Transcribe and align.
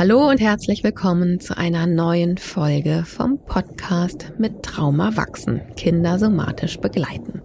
Hallo 0.00 0.30
und 0.30 0.40
herzlich 0.40 0.82
willkommen 0.82 1.40
zu 1.40 1.58
einer 1.58 1.86
neuen 1.86 2.38
Folge 2.38 3.04
vom 3.04 3.36
Podcast 3.36 4.32
mit 4.38 4.62
Trauma 4.62 5.14
wachsen, 5.14 5.60
Kinder 5.76 6.18
somatisch 6.18 6.78
begleiten. 6.78 7.42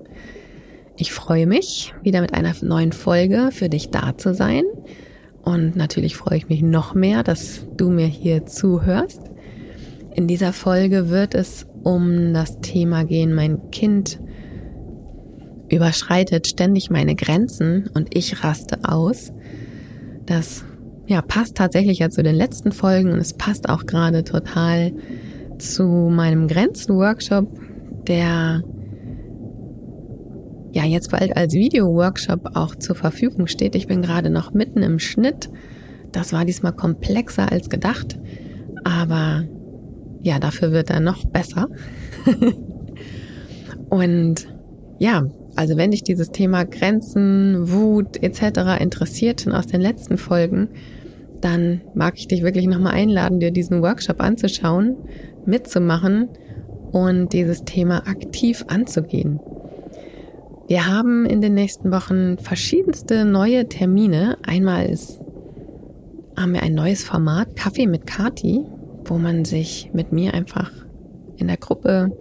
Ich 0.96 1.12
freue 1.12 1.48
mich, 1.48 1.94
wieder 2.02 2.22
mit 2.22 2.34
einer 2.34 2.56
neuen 2.62 2.94
Folge 2.94 3.50
für 3.52 3.68
dich 3.68 3.90
da 3.90 4.18
zu 4.18 4.34
sein. 4.34 4.64
Und 5.44 5.76
natürlich 5.76 6.16
freue 6.16 6.38
ich 6.38 6.48
mich 6.48 6.62
noch 6.62 6.94
mehr, 6.94 7.24
dass 7.24 7.68
du 7.76 7.90
mir 7.90 8.08
hier 8.08 8.46
zuhörst. 8.46 9.20
In 10.14 10.26
dieser 10.26 10.54
Folge 10.54 11.10
wird 11.10 11.36
es 11.36 11.68
um 11.84 12.34
das 12.34 12.62
Thema 12.62 13.04
gehen, 13.04 13.34
mein 13.34 13.70
Kind 13.72 14.18
überschreitet 15.68 16.48
ständig 16.48 16.90
meine 16.90 17.18
Grenzen 17.18 17.90
und 17.94 18.16
ich 18.16 18.46
raste 18.46 18.80
aus. 18.88 19.34
Das 20.26 20.64
ja, 21.08 21.22
passt 21.22 21.56
tatsächlich 21.56 22.00
ja 22.00 22.10
zu 22.10 22.24
den 22.24 22.36
letzten 22.36 22.72
Folgen 22.72 23.12
und 23.12 23.20
es 23.20 23.34
passt 23.34 23.70
auch 23.70 23.86
gerade 23.86 24.24
total 24.24 24.94
zu 25.60 25.84
meinem 25.84 26.48
Grenzen-Workshop, 26.48 27.48
der 28.08 28.64
ja 30.74 30.84
jetzt 30.84 31.12
bald 31.12 31.38
als 31.38 31.54
Video-Workshop 31.54 32.52
auch 32.56 32.76
zur 32.76 32.96
Verfügung 32.96 33.48
steht. 33.48 33.76
Ich 33.76 33.88
bin 33.88 34.02
gerade 34.02 34.30
noch 34.30 34.54
mitten 34.54 34.84
im 34.84 35.00
Schnitt. 35.00 35.50
Das 36.12 36.34
war 36.34 36.44
diesmal 36.44 36.74
komplexer 36.74 37.52
als 37.52 37.70
gedacht, 37.70 38.20
aber 38.84 39.46
ja, 40.22 40.40
dafür 40.40 40.72
wird 40.72 40.90
er 40.90 41.00
noch 41.00 41.24
besser. 41.26 41.70
und 43.90 44.48
ja, 44.98 45.24
also 45.56 45.78
wenn 45.78 45.92
dich 45.92 46.04
dieses 46.04 46.32
Thema 46.32 46.66
Grenzen, 46.66 47.72
Wut 47.72 48.22
etc. 48.22 48.82
interessiert 48.82 49.48
aus 49.48 49.68
den 49.68 49.82
letzten 49.82 50.18
Folgen, 50.18 50.70
dann 51.46 51.82
mag 51.94 52.16
ich 52.18 52.28
dich 52.28 52.42
wirklich 52.42 52.66
nochmal 52.66 52.96
einladen, 52.96 53.40
dir 53.40 53.52
diesen 53.52 53.84
Workshop 53.84 54.20
anzuschauen, 54.20 54.98
mitzumachen 55.46 56.30
und 56.92 57.34
dieses 57.34 57.64
Thema 57.66 58.08
aktiv 58.08 58.66
anzugehen. 58.68 59.40
Wir 60.68 60.88
haben 60.88 61.28
in 61.28 61.42
den 61.42 61.54
nächsten 61.54 61.92
Wochen 61.92 62.40
verschiedenste 62.40 63.26
neue 63.26 63.70
Termine. 63.70 64.40
Einmal 64.42 64.88
ist, 64.88 65.20
haben 66.36 66.54
wir 66.54 66.64
ein 66.64 66.74
neues 66.74 67.04
Format, 67.04 67.56
Kaffee 67.56 67.86
mit 67.86 68.08
Kati, 68.08 68.66
wo 69.06 69.20
man 69.20 69.46
sich 69.46 69.92
mit 69.94 70.12
mir 70.12 70.34
einfach 70.34 70.72
in 71.38 71.46
der 71.46 71.58
Gruppe 71.58 72.18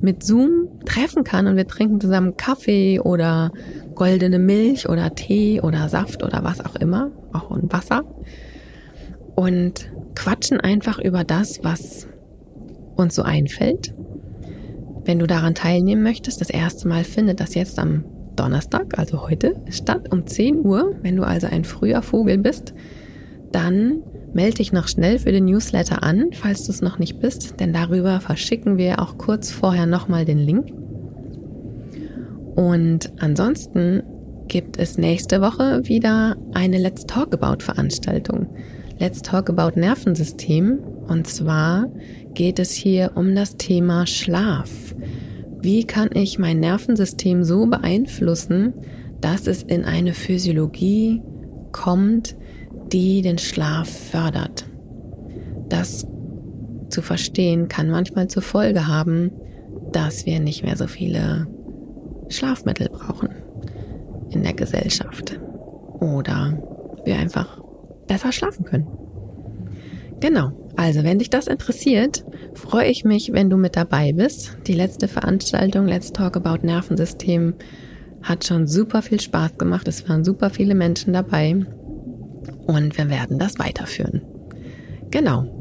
mit 0.00 0.22
Zoom 0.22 0.68
treffen 0.86 1.22
kann 1.22 1.46
und 1.46 1.56
wir 1.56 1.66
trinken 1.66 2.00
zusammen 2.00 2.38
Kaffee 2.38 2.98
oder 2.98 3.52
goldene 3.98 4.38
Milch 4.38 4.88
oder 4.88 5.14
Tee 5.14 5.60
oder 5.60 5.88
Saft 5.88 6.22
oder 6.22 6.44
was 6.44 6.64
auch 6.64 6.76
immer, 6.76 7.10
auch 7.32 7.50
ein 7.50 7.70
Wasser 7.72 8.04
und 9.34 9.90
quatschen 10.14 10.60
einfach 10.60 10.98
über 10.98 11.24
das, 11.24 11.64
was 11.64 12.06
uns 12.96 13.16
so 13.16 13.22
einfällt. 13.22 13.94
Wenn 15.04 15.18
du 15.18 15.26
daran 15.26 15.54
teilnehmen 15.54 16.02
möchtest, 16.02 16.40
das 16.40 16.50
erste 16.50 16.86
Mal 16.86 17.02
findet 17.02 17.40
das 17.40 17.54
jetzt 17.54 17.78
am 17.78 18.04
Donnerstag, 18.36 18.98
also 18.98 19.28
heute, 19.28 19.56
statt 19.70 20.12
um 20.12 20.26
10 20.26 20.64
Uhr. 20.64 20.94
Wenn 21.02 21.16
du 21.16 21.24
also 21.24 21.48
ein 21.48 21.64
früher 21.64 22.02
Vogel 22.02 22.38
bist, 22.38 22.74
dann 23.50 24.04
Melde 24.34 24.58
dich 24.58 24.72
noch 24.72 24.88
schnell 24.88 25.18
für 25.18 25.32
den 25.32 25.46
Newsletter 25.46 26.02
an, 26.02 26.30
falls 26.32 26.64
du 26.64 26.72
es 26.72 26.82
noch 26.82 26.98
nicht 26.98 27.18
bist, 27.18 27.60
denn 27.60 27.72
darüber 27.72 28.20
verschicken 28.20 28.76
wir 28.76 29.00
auch 29.00 29.16
kurz 29.16 29.50
vorher 29.50 29.86
nochmal 29.86 30.26
den 30.26 30.38
Link. 30.38 30.70
Und 32.58 33.12
ansonsten 33.20 34.02
gibt 34.48 34.78
es 34.78 34.98
nächste 34.98 35.40
Woche 35.40 35.86
wieder 35.86 36.36
eine 36.54 36.78
Let's 36.78 37.06
Talk 37.06 37.32
About 37.32 37.62
Veranstaltung. 37.62 38.48
Let's 38.98 39.22
Talk 39.22 39.48
About 39.48 39.78
Nervensystem. 39.78 40.80
Und 41.06 41.28
zwar 41.28 41.86
geht 42.34 42.58
es 42.58 42.72
hier 42.72 43.12
um 43.14 43.36
das 43.36 43.58
Thema 43.58 44.08
Schlaf. 44.08 44.96
Wie 45.60 45.84
kann 45.84 46.10
ich 46.14 46.40
mein 46.40 46.58
Nervensystem 46.58 47.44
so 47.44 47.68
beeinflussen, 47.68 48.74
dass 49.20 49.46
es 49.46 49.62
in 49.62 49.84
eine 49.84 50.12
Physiologie 50.12 51.22
kommt, 51.70 52.34
die 52.90 53.22
den 53.22 53.38
Schlaf 53.38 53.88
fördert. 53.88 54.66
Das 55.68 56.08
zu 56.88 57.02
verstehen 57.02 57.68
kann 57.68 57.88
manchmal 57.88 58.26
zur 58.26 58.42
Folge 58.42 58.88
haben, 58.88 59.30
dass 59.92 60.26
wir 60.26 60.40
nicht 60.40 60.64
mehr 60.64 60.76
so 60.76 60.88
viele 60.88 61.46
Schlafmittel 62.28 62.88
brauchen 62.88 63.30
in 64.30 64.42
der 64.42 64.54
Gesellschaft 64.54 65.38
oder 66.00 66.62
wir 67.04 67.16
einfach 67.16 67.62
besser 68.06 68.32
schlafen 68.32 68.64
können. 68.64 68.86
Genau, 70.20 70.52
also 70.76 71.04
wenn 71.04 71.18
dich 71.18 71.30
das 71.30 71.46
interessiert, 71.46 72.24
freue 72.54 72.88
ich 72.88 73.04
mich, 73.04 73.32
wenn 73.32 73.50
du 73.50 73.56
mit 73.56 73.76
dabei 73.76 74.12
bist. 74.12 74.56
Die 74.66 74.72
letzte 74.72 75.08
Veranstaltung, 75.08 75.86
Let's 75.86 76.12
Talk 76.12 76.36
About 76.36 76.66
Nervensystem, 76.66 77.54
hat 78.22 78.44
schon 78.44 78.66
super 78.66 79.02
viel 79.02 79.20
Spaß 79.20 79.58
gemacht. 79.58 79.86
Es 79.86 80.08
waren 80.08 80.24
super 80.24 80.50
viele 80.50 80.74
Menschen 80.74 81.12
dabei 81.12 81.64
und 82.66 82.98
wir 82.98 83.08
werden 83.08 83.38
das 83.38 83.58
weiterführen. 83.58 84.22
Genau. 85.10 85.54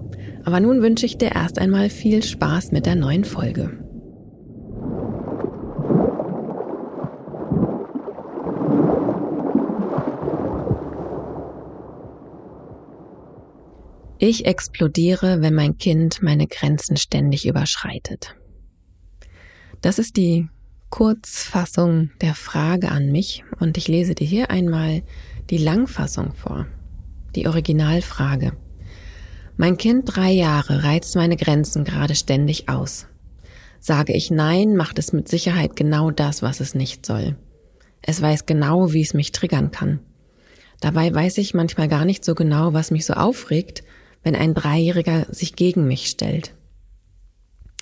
Aber 0.43 0.59
nun 0.59 0.81
wünsche 0.81 1.05
ich 1.05 1.17
dir 1.17 1.35
erst 1.35 1.59
einmal 1.59 1.89
viel 1.89 2.23
Spaß 2.23 2.71
mit 2.71 2.85
der 2.85 2.95
neuen 2.95 3.25
Folge. 3.25 3.86
Ich 14.29 14.45
explodiere, 14.45 15.41
wenn 15.41 15.53
mein 15.53 15.77
Kind 15.77 16.21
meine 16.21 16.47
Grenzen 16.47 16.97
ständig 16.97 17.47
überschreitet. 17.47 18.35
Das 19.79 19.99
ist 19.99 20.17
die 20.17 20.49
Kurzfassung 20.89 22.09
der 22.19 22.35
Frage 22.35 22.91
an 22.91 23.09
mich 23.09 23.45
und 23.61 23.77
ich 23.77 23.87
lese 23.87 24.15
dir 24.15 24.27
hier 24.27 24.51
einmal 24.51 25.03
die 25.49 25.57
Langfassung 25.57 26.33
vor 26.33 26.67
die 27.37 27.47
Originalfrage. 27.47 28.51
Mein 29.55 29.77
Kind 29.77 30.13
drei 30.13 30.31
Jahre 30.31 30.83
reizt 30.83 31.15
meine 31.15 31.37
Grenzen 31.37 31.85
gerade 31.85 32.13
ständig 32.13 32.67
aus. 32.67 33.07
Sage 33.79 34.11
ich 34.11 34.29
Nein, 34.29 34.75
macht 34.75 34.99
es 34.99 35.13
mit 35.13 35.29
Sicherheit 35.29 35.77
genau 35.77 36.11
das, 36.11 36.41
was 36.41 36.59
es 36.59 36.75
nicht 36.75 37.05
soll. 37.05 37.37
Es 38.01 38.21
weiß 38.21 38.45
genau, 38.45 38.91
wie 38.91 39.03
es 39.03 39.13
mich 39.13 39.31
triggern 39.31 39.71
kann. 39.71 40.01
Dabei 40.81 41.15
weiß 41.15 41.37
ich 41.37 41.53
manchmal 41.53 41.87
gar 41.87 42.03
nicht 42.03 42.25
so 42.25 42.35
genau, 42.35 42.73
was 42.73 42.91
mich 42.91 43.05
so 43.05 43.13
aufregt, 43.13 43.85
wenn 44.27 44.35
ein 44.35 44.53
Dreijähriger 44.53 45.25
sich 45.29 45.55
gegen 45.55 45.87
mich 45.87 46.07
stellt. 46.07 46.53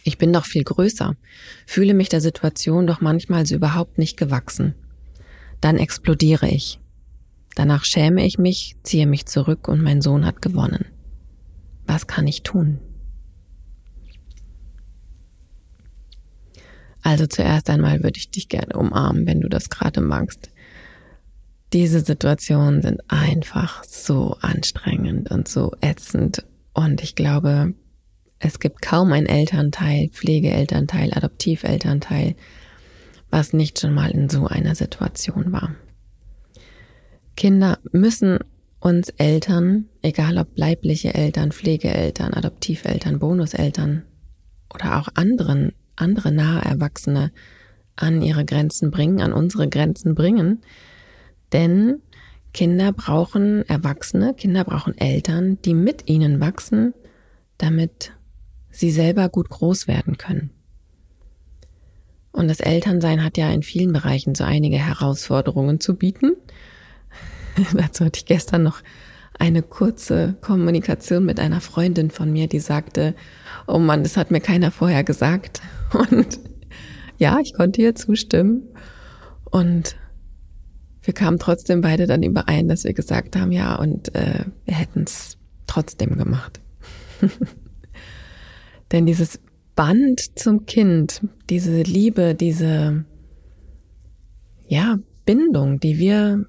Ich 0.04 0.20
bin 0.20 0.32
doch 0.32 0.46
viel 0.46 0.64
größer, 0.64 1.16
fühle 1.66 1.96
mich 1.96 2.08
der 2.08 2.22
Situation 2.22 2.86
doch 2.86 3.02
manchmal 3.02 3.48
so 3.48 3.56
überhaupt 3.56 3.98
nicht 3.98 4.16
gewachsen. 4.16 4.76
Dann 5.60 5.80
explodiere 5.80 6.48
ich. 6.48 6.80
Danach 7.56 7.84
schäme 7.84 8.24
ich 8.24 8.38
mich, 8.38 8.76
ziehe 8.84 9.08
mich 9.08 9.26
zurück 9.26 9.68
und 9.68 9.82
mein 9.82 10.04
Sohn 10.04 10.24
hat 10.24 10.44
gewonnen. 10.44 10.86
Was 11.88 12.06
kann 12.06 12.28
ich 12.28 12.44
tun? 12.44 12.78
Also 17.02 17.26
zuerst 17.26 17.72
einmal 17.72 18.04
würde 18.04 18.20
ich 18.20 18.30
dich 18.30 18.50
gerne 18.50 18.78
umarmen, 18.78 19.26
wenn 19.26 19.42
du 19.42 19.50
das 19.50 19.72
gerade 19.72 20.00
magst. 20.00 20.52
Diese 21.74 22.00
Situationen 22.02 22.82
sind 22.82 23.02
einfach 23.08 23.84
so 23.84 24.38
anstrengend 24.42 25.32
und 25.32 25.48
so 25.48 25.74
ätzend 25.82 26.44
und 26.74 27.02
ich 27.02 27.16
glaube, 27.16 27.74
es 28.40 28.60
gibt 28.60 28.82
kaum 28.82 29.12
ein 29.14 29.26
Elternteil, 29.26 30.10
Pflegeelternteil, 30.10 31.14
Adoptivelternteil, 31.14 32.36
was 33.30 33.54
nicht 33.54 33.80
schon 33.80 33.94
mal 33.94 34.12
in 34.12 34.30
so 34.30 34.48
einer 34.48 34.76
Situation 34.76 35.52
war. 35.52 35.76
Kinder 37.36 37.80
müssen 37.92 38.40
uns 38.80 39.10
Eltern, 39.10 39.86
egal 40.02 40.38
ob 40.38 40.50
leibliche 40.56 41.14
Eltern, 41.14 41.52
Pflegeeltern, 41.52 42.34
Adoptiveltern, 42.34 43.20
Bonuseltern 43.20 44.04
oder 44.74 45.00
auch 45.00 45.10
anderen, 45.16 45.74
andere 45.96 46.32
nahe 46.32 46.64
Erwachsene 46.64 47.32
an 47.96 48.22
ihre 48.22 48.46
Grenzen 48.46 48.92
bringen, 48.92 49.22
an 49.22 49.34
unsere 49.34 49.68
Grenzen 49.68 50.14
bringen. 50.14 50.62
Denn 51.56 52.02
Kinder 52.54 52.92
brauchen 52.92 53.66
Erwachsene, 53.70 54.34
Kinder 54.34 54.66
brauchen 54.66 54.98
Eltern, 54.98 55.58
die 55.64 55.74
mit 55.74 56.10
ihnen 56.10 56.42
wachsen, 56.42 56.94
damit 57.58 58.12
sie 58.72 58.92
selber 58.92 59.30
gut 59.30 59.48
groß 59.48 59.88
werden 59.88 60.18
können. 60.18 60.50
Und 62.34 62.50
das 62.50 62.60
Elternsein 62.60 63.24
hat 63.24 63.38
ja 63.38 63.50
in 63.52 63.64
vielen 63.64 63.94
Bereichen 63.94 64.36
so 64.36 64.44
einige 64.44 64.76
Herausforderungen 64.76 65.80
zu 65.80 65.96
bieten. 65.96 66.34
Dazu 67.74 68.04
hatte 68.04 68.18
ich 68.18 68.26
gestern 68.26 68.64
noch 68.64 68.82
eine 69.40 69.62
kurze 69.62 70.36
Kommunikation 70.42 71.24
mit 71.24 71.40
einer 71.40 71.62
Freundin 71.62 72.12
von 72.12 72.34
mir, 72.34 72.50
die 72.50 72.60
sagte, 72.60 73.16
oh 73.66 73.80
Mann, 73.80 74.04
das 74.04 74.18
hat 74.18 74.30
mir 74.30 74.42
keiner 74.42 74.72
vorher 74.72 75.06
gesagt. 75.06 75.62
Und 75.94 76.38
ja, 77.18 77.40
ich 77.40 77.54
konnte 77.54 77.82
ihr 77.82 77.96
zustimmen. 77.96 78.64
Und 79.50 79.96
wir 81.06 81.14
kamen 81.14 81.40
trotzdem 81.40 81.82
beide 81.82 82.08
dann 82.08 82.24
überein, 82.24 82.68
dass 82.68 82.84
wir 82.84 82.94
gesagt 82.94 83.36
haben, 83.36 83.52
ja, 83.52 83.76
und 83.76 84.14
äh, 84.16 84.46
wir 84.66 84.74
hätten 84.74 85.04
es 85.04 85.38
trotzdem 85.68 86.18
gemacht. 86.18 86.60
Denn 88.92 89.06
dieses 89.06 89.40
Band 89.76 90.38
zum 90.38 90.66
Kind, 90.66 91.22
diese 91.50 91.82
Liebe, 91.84 92.34
diese, 92.34 93.06
ja, 94.68 94.98
Bindung, 95.26 95.80
die 95.80 96.00
wir 96.00 96.46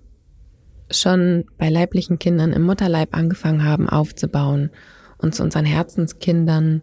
schon 0.90 1.44
bei 1.58 1.68
leiblichen 1.68 2.18
Kindern 2.18 2.52
im 2.52 2.62
Mutterleib 2.62 3.14
angefangen 3.16 3.64
haben 3.64 3.88
aufzubauen 3.88 4.70
und 5.18 5.34
zu 5.34 5.42
unseren 5.42 5.64
Herzenskindern, 5.64 6.82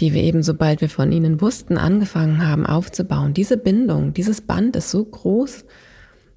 die 0.00 0.12
wir 0.12 0.22
eben, 0.22 0.42
sobald 0.42 0.80
wir 0.80 0.88
von 0.88 1.12
ihnen 1.12 1.40
wussten, 1.40 1.78
angefangen 1.78 2.46
haben 2.46 2.66
aufzubauen. 2.66 3.34
Diese 3.34 3.56
Bindung, 3.56 4.12
dieses 4.12 4.40
Band 4.40 4.76
ist 4.76 4.90
so 4.90 5.04
groß, 5.04 5.64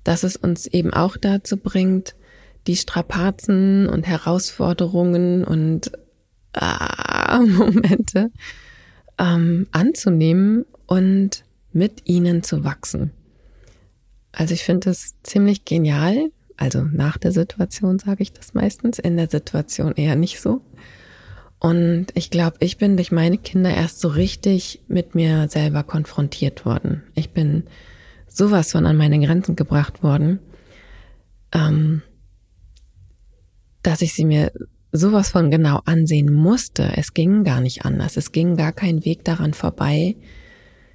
dass 0.03 0.23
es 0.23 0.35
uns 0.35 0.67
eben 0.67 0.93
auch 0.93 1.17
dazu 1.17 1.57
bringt, 1.57 2.15
die 2.67 2.75
Strapazen 2.75 3.87
und 3.87 4.05
Herausforderungen 4.07 5.43
und 5.43 5.91
ah, 6.53 7.39
Momente 7.47 8.31
ähm, 9.17 9.67
anzunehmen 9.71 10.65
und 10.85 11.43
mit 11.71 12.07
ihnen 12.07 12.43
zu 12.43 12.63
wachsen. 12.63 13.11
Also 14.31 14.53
ich 14.53 14.63
finde 14.63 14.89
es 14.89 15.15
ziemlich 15.23 15.65
genial. 15.65 16.31
Also 16.57 16.81
nach 16.83 17.17
der 17.17 17.31
Situation 17.31 17.99
sage 17.99 18.21
ich 18.21 18.33
das 18.33 18.53
meistens, 18.53 18.99
in 18.99 19.17
der 19.17 19.29
Situation 19.29 19.93
eher 19.95 20.15
nicht 20.15 20.39
so. 20.41 20.61
Und 21.59 22.07
ich 22.13 22.29
glaube, 22.29 22.57
ich 22.61 22.77
bin 22.77 22.95
durch 22.95 23.11
meine 23.11 23.37
Kinder 23.37 23.73
erst 23.73 23.99
so 23.99 24.07
richtig 24.07 24.81
mit 24.87 25.13
mir 25.13 25.47
selber 25.49 25.83
konfrontiert 25.83 26.65
worden. 26.65 27.03
Ich 27.15 27.31
bin 27.31 27.63
sowas 28.29 28.71
von 28.71 28.85
an 28.85 28.97
meine 28.97 29.19
Grenzen 29.19 29.55
gebracht 29.55 30.03
worden, 30.03 30.39
ähm, 31.51 32.01
dass 33.83 34.01
ich 34.01 34.13
sie 34.13 34.25
mir 34.25 34.51
sowas 34.91 35.29
von 35.29 35.51
genau 35.51 35.81
ansehen 35.85 36.31
musste. 36.31 36.91
Es 36.95 37.13
ging 37.13 37.43
gar 37.43 37.61
nicht 37.61 37.85
anders. 37.85 38.17
Es 38.17 38.31
ging 38.31 38.55
gar 38.55 38.71
kein 38.71 39.05
Weg 39.05 39.23
daran 39.23 39.53
vorbei, 39.53 40.15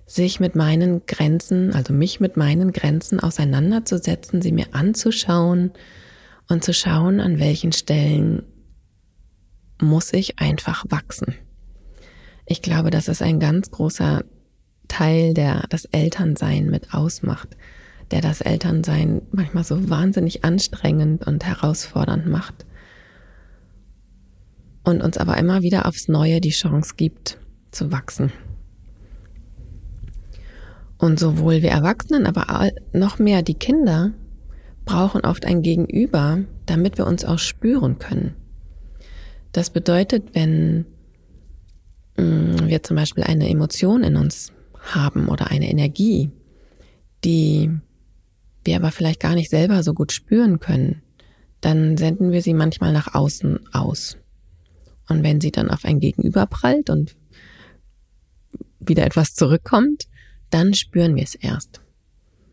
sich 0.07 0.41
mit 0.41 0.55
meinen 0.55 1.07
Grenzen, 1.07 1.73
also 1.73 1.93
mich 1.93 2.21
mit 2.21 2.37
meinen 2.37 2.73
Grenzen 2.73 3.21
auseinanderzusetzen, 3.21 4.43
sie 4.43 4.53
mir 4.53 4.67
anzuschauen 4.73 5.73
und 6.49 6.63
zu 6.63 6.75
schauen, 6.75 7.21
an 7.21 7.39
welchen 7.39 7.73
Stellen 7.73 8.43
muss 9.81 10.13
ich 10.13 10.39
einfach 10.39 10.85
wachsen. 10.89 11.35
Ich 12.47 12.61
glaube, 12.61 12.91
das 12.91 13.09
ist 13.09 13.23
ein 13.23 13.41
ganz 13.41 13.71
großer 13.71 14.25
Teil, 14.89 15.35
der 15.35 15.65
das 15.69 15.85
Elternsein 15.87 16.67
mit 16.67 16.95
ausmacht, 16.95 17.57
der 18.11 18.21
das 18.21 18.41
Elternsein 18.41 19.23
manchmal 19.33 19.65
so 19.65 19.89
wahnsinnig 19.89 20.45
anstrengend 20.45 21.27
und 21.27 21.45
herausfordernd 21.45 22.27
macht 22.27 22.67
und 24.85 25.03
uns 25.03 25.19
aber 25.19 25.37
immer 25.39 25.63
wieder 25.63 25.87
aufs 25.87 26.09
Neue 26.09 26.41
die 26.41 26.51
Chance 26.51 26.95
gibt 26.97 27.39
zu 27.71 27.91
wachsen. 27.91 28.33
Und 30.99 31.19
sowohl 31.19 31.63
wir 31.63 31.71
Erwachsenen, 31.71 32.27
aber 32.27 32.71
noch 32.93 33.19
mehr 33.19 33.43
die 33.43 33.55
Kinder 33.55 34.13
brauchen 34.85 35.23
oft 35.23 35.45
ein 35.45 35.63
Gegenüber, 35.63 36.41
damit 36.67 36.99
wir 36.99 37.07
uns 37.07 37.25
auch 37.25 37.39
spüren 37.39 37.99
können. 37.99 38.35
Das 39.53 39.71
bedeutet, 39.71 40.35
wenn 40.35 40.87
mm, 42.17 42.67
wir 42.67 42.83
zum 42.83 42.97
Beispiel 42.97 43.25
eine 43.25 43.49
Emotion 43.49 44.03
in 44.03 44.17
uns 44.17 44.53
haben 44.85 45.29
oder 45.29 45.51
eine 45.51 45.69
Energie, 45.69 46.31
die 47.25 47.71
wir 48.65 48.77
aber 48.77 48.91
vielleicht 48.91 49.21
gar 49.21 49.35
nicht 49.35 49.51
selber 49.51 49.83
so 49.83 49.95
gut 49.95 50.13
spüren 50.13 50.59
können, 50.59 51.03
dann 51.61 51.97
senden 51.97 52.31
wir 52.31 52.43
sie 52.43 52.55
manchmal 52.55 52.93
nach 52.93 53.15
außen 53.15 53.61
aus. 53.73 54.17
Und 55.09 55.23
wenn 55.23 55.41
sie 55.41 55.51
dann 55.51 55.71
auf 55.71 55.85
ein 55.85 56.01
Gegenüber 56.01 56.47
prallt 56.47 56.91
und 56.91 57.17
wieder 58.81 59.05
etwas 59.05 59.35
zurückkommt, 59.35 60.05
dann 60.51 60.75
spüren 60.75 61.15
wir 61.17 61.23
es 61.23 61.35
erst. 61.35 61.81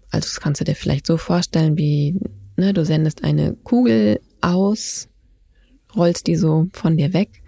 Also 0.10 0.28
das 0.28 0.40
kannst 0.40 0.62
du 0.62 0.66
dir 0.66 0.76
vielleicht 0.76 1.06
so 1.06 1.18
vorstellen, 1.18 1.78
wie 1.78 2.20
ne, 2.58 2.74
du 2.74 2.86
sendest 2.86 3.24
eine 3.24 3.54
Kugel 3.54 4.20
aus, 4.42 5.10
rollst 5.96 6.28
die 6.28 6.36
so 6.36 6.68
von 6.74 6.98
dir 6.98 7.14
weg 7.14 7.42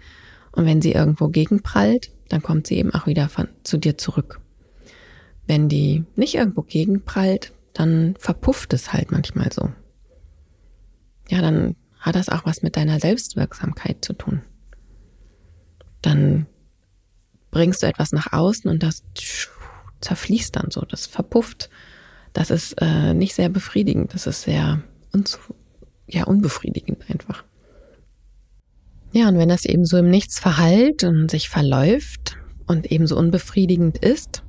und 0.52 0.66
wenn 0.66 0.80
sie 0.80 0.92
irgendwo 0.92 1.28
gegenprallt, 1.28 2.12
dann 2.28 2.42
kommt 2.42 2.66
sie 2.66 2.76
eben 2.76 2.92
auch 2.92 3.06
wieder 3.06 3.28
von, 3.28 3.48
zu 3.64 3.78
dir 3.78 3.98
zurück. 3.98 4.40
Wenn 5.46 5.68
die 5.68 6.04
nicht 6.16 6.34
irgendwo 6.34 6.62
gegenprallt, 6.62 7.52
dann 7.72 8.14
verpufft 8.18 8.72
es 8.72 8.92
halt 8.92 9.10
manchmal 9.10 9.52
so. 9.52 9.70
Ja, 11.28 11.40
dann 11.40 11.76
hat 11.98 12.14
das 12.14 12.28
auch 12.28 12.44
was 12.44 12.62
mit 12.62 12.76
deiner 12.76 13.00
Selbstwirksamkeit 13.00 14.04
zu 14.04 14.12
tun 14.12 14.42
dann 16.04 16.46
bringst 17.50 17.82
du 17.82 17.86
etwas 17.86 18.12
nach 18.12 18.32
außen 18.32 18.70
und 18.70 18.82
das 18.82 19.02
zerfließt 20.00 20.56
dann 20.56 20.70
so, 20.70 20.82
das 20.82 21.06
verpufft. 21.06 21.70
Das 22.32 22.50
ist 22.50 22.74
äh, 22.80 23.14
nicht 23.14 23.34
sehr 23.34 23.48
befriedigend, 23.48 24.12
das 24.12 24.26
ist 24.26 24.42
sehr 24.42 24.82
ja, 26.08 26.24
unbefriedigend 26.24 27.08
einfach. 27.08 27.44
Ja, 29.12 29.28
und 29.28 29.38
wenn 29.38 29.48
das 29.48 29.64
eben 29.64 29.86
so 29.86 29.96
im 29.96 30.10
Nichts 30.10 30.40
verhallt 30.40 31.04
und 31.04 31.30
sich 31.30 31.48
verläuft 31.48 32.36
und 32.66 32.90
eben 32.90 33.06
so 33.06 33.16
unbefriedigend 33.16 33.98
ist, 33.98 34.42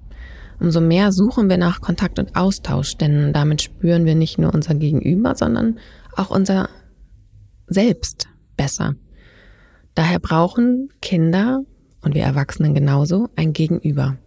umso 0.60 0.82
mehr 0.82 1.12
suchen 1.12 1.50
wir 1.50 1.58
nach 1.58 1.82
Kontakt 1.82 2.20
und 2.20 2.36
Austausch, 2.36 2.98
denn 2.98 3.34
damit 3.34 3.62
spüren 3.62 4.06
wir 4.06 4.16
nicht 4.16 4.38
nur 4.38 4.54
unser 4.54 4.76
Gegenüber, 4.76 5.36
sondern 5.36 5.80
auch 6.16 6.30
unser 6.30 6.70
Selbst 7.68 8.28
besser. 8.58 8.96
Daher 9.96 10.20
brauchen 10.20 10.90
Kinder 11.02 11.64
und 12.02 12.14
wir 12.16 12.24
Erwachsenen 12.24 12.74
genauso 12.74 13.30
ein 13.36 13.54
Gegenüber. 13.54 14.18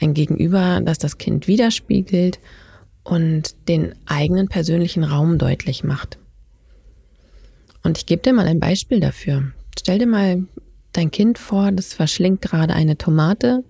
Ein 0.00 0.14
Gegenüber, 0.14 0.80
das 0.82 0.98
das 0.98 1.18
Kind 1.18 1.46
widerspiegelt 1.46 2.40
und 3.04 3.68
den 3.68 3.94
eigenen 4.06 4.48
persönlichen 4.48 5.04
Raum 5.04 5.38
deutlich 5.38 5.84
macht. 5.84 6.18
Und 7.82 7.98
ich 7.98 8.06
gebe 8.06 8.22
dir 8.22 8.32
mal 8.32 8.46
ein 8.46 8.60
Beispiel 8.60 9.00
dafür. 9.00 9.52
Stell 9.78 9.98
dir 9.98 10.06
mal 10.06 10.44
dein 10.92 11.10
Kind 11.10 11.38
vor, 11.38 11.72
das 11.72 11.94
verschlingt 11.94 12.42
gerade 12.42 12.74
eine 12.74 12.96
Tomate 12.96 13.64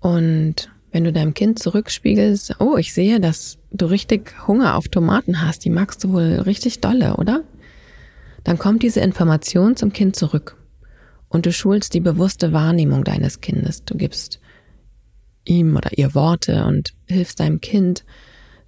und 0.00 0.70
wenn 0.90 1.04
du 1.04 1.12
deinem 1.12 1.34
Kind 1.34 1.58
zurückspiegelst, 1.58 2.56
oh, 2.60 2.76
ich 2.76 2.92
sehe, 2.94 3.20
dass 3.20 3.58
du 3.70 3.86
richtig 3.86 4.34
Hunger 4.46 4.76
auf 4.76 4.88
Tomaten 4.88 5.42
hast, 5.42 5.64
die 5.64 5.70
magst 5.70 6.02
du 6.04 6.12
wohl 6.12 6.40
richtig 6.40 6.80
dolle, 6.80 7.16
oder? 7.16 7.44
Dann 8.44 8.58
kommt 8.58 8.82
diese 8.82 9.00
Information 9.00 9.76
zum 9.76 9.92
Kind 9.92 10.16
zurück 10.16 10.56
und 11.28 11.46
du 11.46 11.52
schulst 11.52 11.94
die 11.94 12.00
bewusste 12.00 12.52
Wahrnehmung 12.52 13.04
deines 13.04 13.40
Kindes. 13.40 13.84
Du 13.84 13.96
gibst 13.96 14.40
ihm 15.44 15.76
oder 15.76 15.96
ihr 15.96 16.14
Worte 16.14 16.64
und 16.64 16.94
hilfst 17.06 17.40
deinem 17.40 17.60
Kind, 17.60 18.04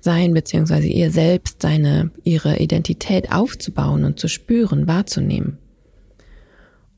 sein 0.00 0.32
bzw. 0.32 0.86
ihr 0.86 1.10
selbst 1.10 1.62
seine, 1.62 2.10
ihre 2.24 2.58
Identität 2.58 3.32
aufzubauen 3.32 4.04
und 4.04 4.18
zu 4.18 4.28
spüren, 4.28 4.86
wahrzunehmen. 4.86 5.58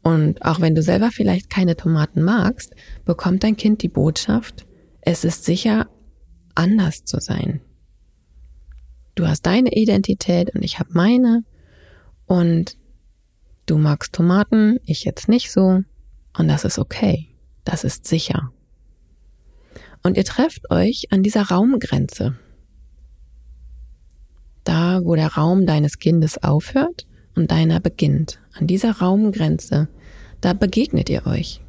Und 0.02 0.44
auch 0.44 0.60
wenn 0.60 0.74
du 0.74 0.82
selber 0.82 1.10
vielleicht 1.12 1.50
keine 1.50 1.76
Tomaten 1.76 2.22
magst, 2.22 2.74
bekommt 3.04 3.44
dein 3.44 3.56
Kind 3.56 3.82
die 3.82 3.88
Botschaft, 3.88 4.66
es 5.02 5.24
ist 5.24 5.44
sicher, 5.44 5.88
anders 6.54 7.04
zu 7.04 7.20
sein. 7.20 7.60
Du 9.14 9.28
hast 9.28 9.42
deine 9.42 9.72
Identität 9.72 10.54
und 10.54 10.62
ich 10.62 10.78
habe 10.78 10.90
meine 10.92 11.44
und 12.26 12.76
Du 13.66 13.78
magst 13.78 14.12
Tomaten, 14.12 14.78
ich 14.84 15.04
jetzt 15.04 15.28
nicht 15.28 15.52
so. 15.52 15.82
Und 16.36 16.48
das 16.48 16.64
ist 16.64 16.78
okay. 16.78 17.28
Das 17.64 17.84
ist 17.84 18.06
sicher. 18.06 18.50
Und 20.02 20.16
ihr 20.16 20.24
trefft 20.24 20.70
euch 20.70 21.06
an 21.10 21.22
dieser 21.22 21.42
Raumgrenze. 21.42 22.36
Da, 24.64 25.00
wo 25.04 25.14
der 25.14 25.34
Raum 25.34 25.64
deines 25.64 25.98
Kindes 25.98 26.42
aufhört 26.42 27.06
und 27.36 27.52
deiner 27.52 27.78
beginnt. 27.78 28.40
An 28.52 28.66
dieser 28.66 28.98
Raumgrenze, 28.98 29.88
da 30.40 30.54
begegnet 30.54 31.08
ihr 31.08 31.26
euch. 31.26 31.60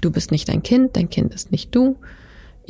Du 0.00 0.12
bist 0.12 0.30
nicht 0.30 0.48
dein 0.48 0.62
Kind, 0.62 0.96
dein 0.96 1.10
Kind 1.10 1.34
ist 1.34 1.50
nicht 1.50 1.74
du. 1.74 1.98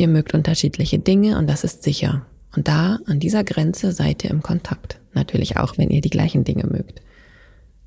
Ihr 0.01 0.09
mögt 0.09 0.33
unterschiedliche 0.33 0.99
Dinge 0.99 1.37
und 1.37 1.47
das 1.47 1.63
ist 1.63 1.83
sicher. 1.83 2.25
Und 2.57 2.69
da, 2.69 3.01
an 3.05 3.21
dieser 3.21 3.45
Grenze, 3.45 3.93
seid 3.93 4.25
ihr 4.25 4.31
im 4.31 4.43
Kontakt. 4.43 4.99
Natürlich 5.13 5.59
auch, 5.59 5.77
wenn 5.77 5.91
ihr 5.91 6.01
die 6.01 6.09
gleichen 6.09 6.43
Dinge 6.43 6.67
mögt. 6.67 7.03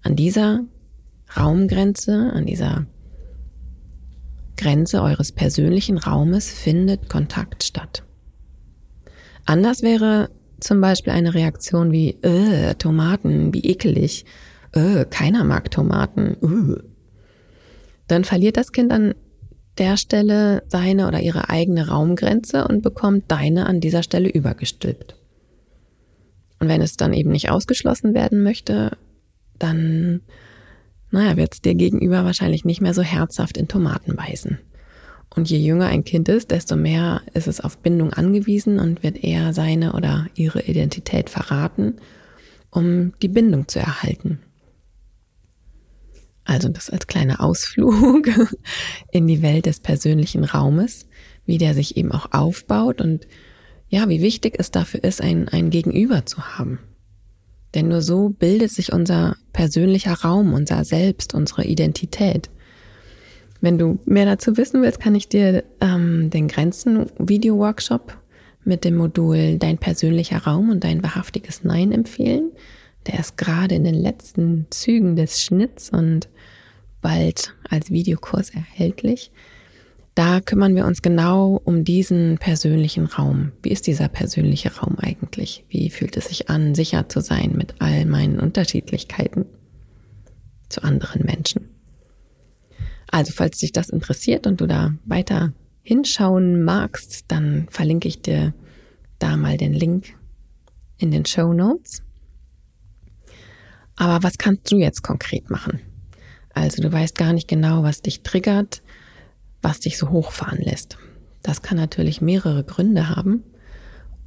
An 0.03 0.15
dieser 0.15 0.63
Raumgrenze, 1.36 2.32
an 2.32 2.46
dieser 2.46 2.86
Grenze 4.58 5.01
eures 5.01 5.32
persönlichen 5.32 5.98
Raumes 5.98 6.51
findet 6.51 7.10
Kontakt 7.10 7.63
statt. 7.63 8.03
Anders 9.46 9.82
wäre 9.82 10.29
zum 10.60 10.82
Beispiel 10.82 11.13
eine 11.13 11.34
Reaktion 11.34 11.91
wie, 11.91 12.12
äh, 12.22 12.75
Tomaten, 12.75 13.55
wie 13.55 13.65
ekelig, 13.65 14.25
äh, 14.74 15.05
keiner 15.05 15.43
mag 15.43 15.72
Tomaten, 15.72 16.38
äh. 16.43 16.84
Dann 18.08 18.24
verliert 18.24 18.58
das 18.58 18.72
Kind 18.72 18.91
an 18.91 19.15
der 19.77 19.98
Stelle 19.98 20.63
seine 20.68 21.08
oder 21.08 21.20
ihre 21.22 21.50
eigene 21.50 21.88
Raumgrenze 21.88 22.68
und 22.68 22.82
bekommt 22.82 23.32
deine 23.32 23.65
an 23.65 23.80
dieser 23.80 24.03
Stelle 24.03 24.30
übergestülpt. 24.30 25.15
Und 26.60 26.70
wenn 26.70 26.82
es 26.82 26.96
dann 26.96 27.13
eben 27.13 27.32
nicht 27.32 27.50
ausgeschlossen 27.50 28.13
werden 28.13 28.44
möchte, 28.44 28.98
dann 29.58 30.22
naja, 31.13 31.38
wird 31.38 31.53
es 31.53 31.62
dir 31.62 31.75
gegenüber 31.75 32.25
wahrscheinlich 32.25 32.65
nicht 32.65 32.82
mehr 32.82 32.96
so 32.96 33.03
herzhaft 33.03 33.58
in 33.58 33.68
Tomaten 33.68 34.15
beißen. 34.15 34.58
Und 35.36 35.48
je 35.48 35.60
jünger 35.60 35.86
ein 35.86 36.03
Kind 36.03 36.27
ist, 36.27 36.50
desto 36.50 36.75
mehr 36.75 37.22
ist 37.36 37.48
es 37.48 37.62
auf 37.62 37.77
Bindung 37.77 38.13
angewiesen 38.13 38.80
und 38.80 39.03
wird 39.03 39.24
eher 39.24 39.53
seine 39.53 39.94
oder 39.94 40.25
ihre 40.34 40.63
Identität 40.63 41.30
verraten, 41.30 41.98
um 42.72 43.13
die 43.22 43.27
Bindung 43.27 43.68
zu 43.68 43.77
erhalten. 43.80 44.39
Also 46.46 46.70
das 46.70 46.90
als 46.90 47.08
kleiner 47.08 47.42
Ausflug 47.42 48.28
in 49.12 49.28
die 49.28 49.42
Welt 49.42 49.66
des 49.66 49.80
persönlichen 49.80 50.44
Raumes, 50.44 51.08
wie 51.46 51.58
der 51.58 51.74
sich 51.74 51.98
eben 51.98 52.12
auch 52.12 52.32
aufbaut 52.32 53.02
und 53.02 53.28
ja, 53.90 54.10
wie 54.10 54.22
wichtig 54.22 54.56
es 54.58 54.72
dafür 54.72 55.04
ist, 55.04 55.22
ein, 55.22 55.48
ein 55.50 55.70
Gegenüber 55.70 56.26
zu 56.26 56.58
haben. 56.58 56.80
Denn 57.76 57.88
nur 57.88 58.02
so 58.02 58.30
bildet 58.30 58.72
sich 58.72 58.92
unser 58.92 59.36
persönlicher 59.52 60.14
Raum, 60.14 60.54
unser 60.54 60.84
Selbst, 60.84 61.34
unsere 61.34 61.66
Identität. 61.66 62.50
Wenn 63.62 63.78
du 63.78 64.00
mehr 64.06 64.26
dazu 64.26 64.58
wissen 64.58 64.82
willst, 64.82 65.00
kann 65.00 65.16
ich 65.16 65.30
dir 65.30 65.64
ähm, 65.80 66.30
den 66.30 66.48
Grenzen-Video-Workshop 66.48 68.18
mit 68.66 68.84
dem 68.84 68.96
Modul 68.96 69.58
Dein 69.58 69.78
persönlicher 69.78 70.40
Raum 70.40 70.70
und 70.70 70.84
dein 70.84 71.04
wahrhaftiges 71.04 71.64
Nein 71.64 71.92
empfehlen. 71.92 72.52
Der 73.07 73.19
ist 73.19 73.38
gerade 73.38 73.75
in 73.75 73.83
den 73.83 73.95
letzten 73.95 74.67
Zügen 74.69 75.15
des 75.15 75.41
Schnitts 75.41 75.89
und 75.89 76.29
bald 77.01 77.53
als 77.69 77.91
Videokurs 77.91 78.50
erhältlich. 78.50 79.31
Da 80.15 80.41
kümmern 80.41 80.75
wir 80.75 80.86
uns 80.86 81.01
genau 81.01 81.60
um 81.63 81.83
diesen 81.83 82.38
persönlichen 82.38 83.05
Raum. 83.05 83.51
Wie 83.63 83.72
ist 83.72 83.88
dieser 83.88 84.10
persönliche 84.10 84.75
Raum 84.75 84.98
eigentlich? 85.00 85.65
Wie 85.69 85.89
fühlt 85.89 86.15
es 86.17 86.25
sich 86.25 86.50
an, 86.50 86.75
sicher 86.75 87.10
zu 87.10 87.19
sein 87.19 87.53
mit 87.55 87.75
all 87.79 88.05
meinen 88.05 88.39
Unterschiedlichkeiten 88.39 89.45
zu 90.69 90.83
anderen 90.83 91.25
Menschen? 91.25 91.69
Also, 93.10 93.33
falls 93.33 93.57
dich 93.57 93.72
das 93.72 93.89
interessiert 93.89 94.45
und 94.45 94.62
du 94.62 94.67
da 94.67 94.93
weiter 95.05 95.53
hinschauen 95.81 96.63
magst, 96.63 97.25
dann 97.27 97.67
verlinke 97.69 98.07
ich 98.07 98.22
dir 98.22 98.53
da 99.17 99.36
mal 99.36 99.57
den 99.57 99.74
Link 99.74 100.15
in 100.98 101.12
den 101.12 101.25
Show 101.25 101.53
Notes. 101.53 102.02
Aber 103.96 104.24
was 104.24 104.38
kannst 104.38 104.72
du 104.72 104.78
jetzt 104.78 105.04
konkret 105.04 105.50
machen? 105.50 105.80
Also 106.54 106.82
du 106.82 106.92
weißt 106.92 107.18
gar 107.18 107.34
nicht 107.34 107.48
genau, 107.48 107.84
was 107.84 108.02
dich 108.02 108.22
triggert, 108.22 108.82
was 109.62 109.80
dich 109.80 109.98
so 109.98 110.10
hochfahren 110.10 110.60
lässt. 110.60 110.98
Das 111.42 111.62
kann 111.62 111.78
natürlich 111.78 112.22
mehrere 112.22 112.64
Gründe 112.64 113.10
haben. 113.10 113.44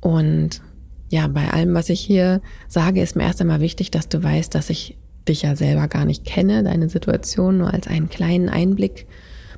Und 0.00 0.60
ja, 1.08 1.28
bei 1.28 1.50
allem, 1.50 1.74
was 1.74 1.88
ich 1.88 2.00
hier 2.00 2.40
sage, 2.68 3.00
ist 3.00 3.16
mir 3.16 3.24
erst 3.24 3.40
einmal 3.40 3.60
wichtig, 3.60 3.90
dass 3.90 4.08
du 4.08 4.22
weißt, 4.22 4.54
dass 4.54 4.70
ich 4.70 4.98
dich 5.28 5.42
ja 5.42 5.56
selber 5.56 5.88
gar 5.88 6.04
nicht 6.04 6.24
kenne, 6.24 6.62
deine 6.62 6.88
Situation 6.88 7.58
nur 7.58 7.72
als 7.72 7.86
einen 7.86 8.08
kleinen 8.08 8.48
Einblick 8.48 9.06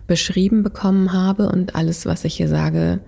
beschrieben 0.06 0.62
bekommen 0.62 1.12
habe 1.12 1.48
und 1.50 1.74
alles, 1.74 2.06
was 2.06 2.24
ich 2.24 2.34
hier 2.34 2.48
sage, 2.48 3.00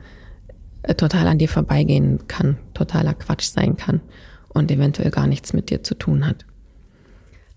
äh, 0.83 0.95
total 0.95 1.26
an 1.26 1.38
dir 1.38 1.49
vorbeigehen 1.49 2.26
kann, 2.28 2.59
totaler 2.75 3.14
Quatsch 3.14 3.45
sein 3.45 3.76
kann 3.76 4.00
und 4.49 4.71
eventuell 4.71 5.11
gar 5.11 5.26
nichts 5.26 5.52
mit 5.52 5.71
dir 5.71 5.83
zu 5.83 5.95
tun 5.95 6.26
hat. 6.26 6.45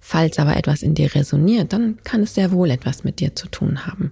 Falls 0.05 0.37
aber 0.37 0.57
etwas 0.57 0.83
in 0.83 0.95
dir 0.95 1.15
resoniert, 1.15 1.71
dann 1.71 1.97
kann 2.03 2.23
es 2.23 2.35
sehr 2.35 2.51
wohl 2.51 2.69
etwas 2.71 3.05
mit 3.05 3.21
dir 3.21 3.37
zu 3.37 3.47
tun 3.47 3.87
haben. 3.87 4.11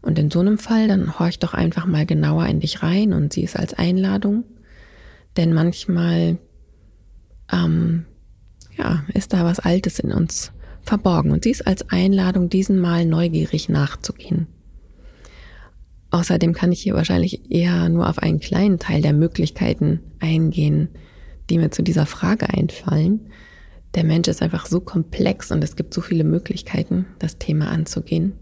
Und 0.00 0.18
in 0.18 0.30
so 0.30 0.40
einem 0.40 0.56
Fall, 0.56 0.88
dann 0.88 1.18
horch 1.18 1.38
doch 1.38 1.52
einfach 1.52 1.84
mal 1.84 2.06
genauer 2.06 2.46
in 2.46 2.60
dich 2.60 2.82
rein 2.82 3.12
und 3.12 3.30
sieh 3.30 3.44
es 3.44 3.54
als 3.54 3.74
Einladung. 3.74 4.44
Denn 5.36 5.52
manchmal, 5.52 6.38
ähm, 7.52 8.06
ja, 8.78 9.04
ist 9.12 9.34
da 9.34 9.44
was 9.44 9.60
Altes 9.60 9.98
in 9.98 10.12
uns 10.12 10.50
verborgen 10.80 11.30
und 11.30 11.44
sieh 11.44 11.50
es 11.50 11.60
als 11.60 11.90
Einladung, 11.90 12.48
diesen 12.48 12.78
Mal 12.78 13.04
neugierig 13.04 13.68
nachzugehen. 13.68 14.46
Außerdem 16.10 16.54
kann 16.54 16.72
ich 16.72 16.80
hier 16.80 16.94
wahrscheinlich 16.94 17.50
eher 17.50 17.90
nur 17.90 18.08
auf 18.08 18.18
einen 18.18 18.40
kleinen 18.40 18.78
Teil 18.78 19.02
der 19.02 19.12
Möglichkeiten 19.12 20.00
eingehen, 20.20 20.88
die 21.50 21.58
mir 21.58 21.70
zu 21.70 21.82
dieser 21.82 22.06
Frage 22.06 22.48
einfallen 22.48 23.28
der 23.94 24.04
Mensch 24.04 24.28
ist 24.28 24.42
einfach 24.42 24.66
so 24.66 24.80
komplex 24.80 25.50
und 25.50 25.62
es 25.62 25.76
gibt 25.76 25.92
so 25.92 26.00
viele 26.00 26.24
Möglichkeiten, 26.24 27.06
das 27.18 27.38
Thema 27.38 27.68
anzugehen. 27.68 28.32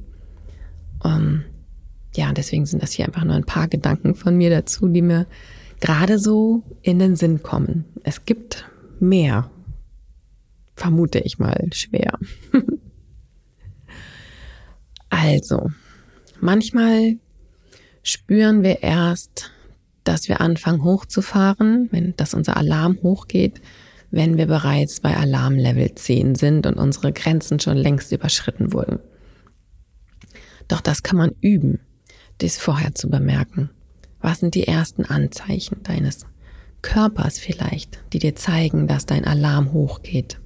Um, 1.03 1.13
ähm, 1.13 1.45
ja, 2.15 2.33
deswegen 2.33 2.67
sind 2.67 2.83
das 2.83 2.93
hier 2.93 3.07
einfach 3.07 3.25
nur 3.25 3.37
ein 3.37 3.45
paar 3.45 3.69
Gedanken 3.69 4.15
von 4.15 4.37
mir 4.37 4.51
dazu, 4.51 4.89
die 4.89 5.03
mir 5.03 5.27
gerade 5.81 6.19
so 6.19 6.63
in 6.83 6.99
den 6.99 7.17
Sinn 7.17 7.43
kommen. 7.43 7.85
Es 8.03 8.25
gibt 8.25 8.69
mehr, 8.99 9.51
vermute 10.75 11.21
ich 11.21 11.39
mal 11.39 11.69
schwer. 11.73 12.19
also, 15.09 15.71
manchmal 16.41 17.17
spüren 18.03 18.63
wir 18.63 18.83
erst, 18.83 19.53
dass 20.05 20.29
wir 20.29 20.41
anfangen 20.41 20.83
hochzufahren, 20.83 21.89
wenn 21.93 22.15
das 22.17 22.35
unser 22.35 22.57
Alarm 22.57 22.99
hochgeht, 23.03 23.61
wenn 24.11 24.37
wir 24.37 24.47
bereits 24.47 25.01
bei 25.01 25.17
Alarmlevel 25.17 25.95
10 25.95 26.35
sind 26.35 26.67
und 26.67 26.75
unsere 26.75 27.13
Grenzen 27.13 27.61
schon 27.61 27.77
längst 27.77 28.13
überschritten 28.13 28.73
wurden. 28.73 28.99
Doch 30.69 30.81
das 30.81 31.03
kann 31.03 31.17
man 31.17 31.33
üben, 31.41 31.81
dies 32.41 32.59
vorher 32.59 32.95
zu 32.95 33.09
bemerken. 33.09 33.71
Was 34.21 34.41
sind 34.41 34.55
die 34.55 34.67
ersten 34.67 35.05
Anzeichen 35.05 35.83
deines 35.83 36.27
Körpers 36.83 37.39
vielleicht, 37.39 38.03
die 38.13 38.19
dir 38.19 38.35
zeigen, 38.37 38.87
dass 38.87 39.07
dein 39.07 39.25
Alarm 39.25 39.73
hochgeht? 39.73 40.41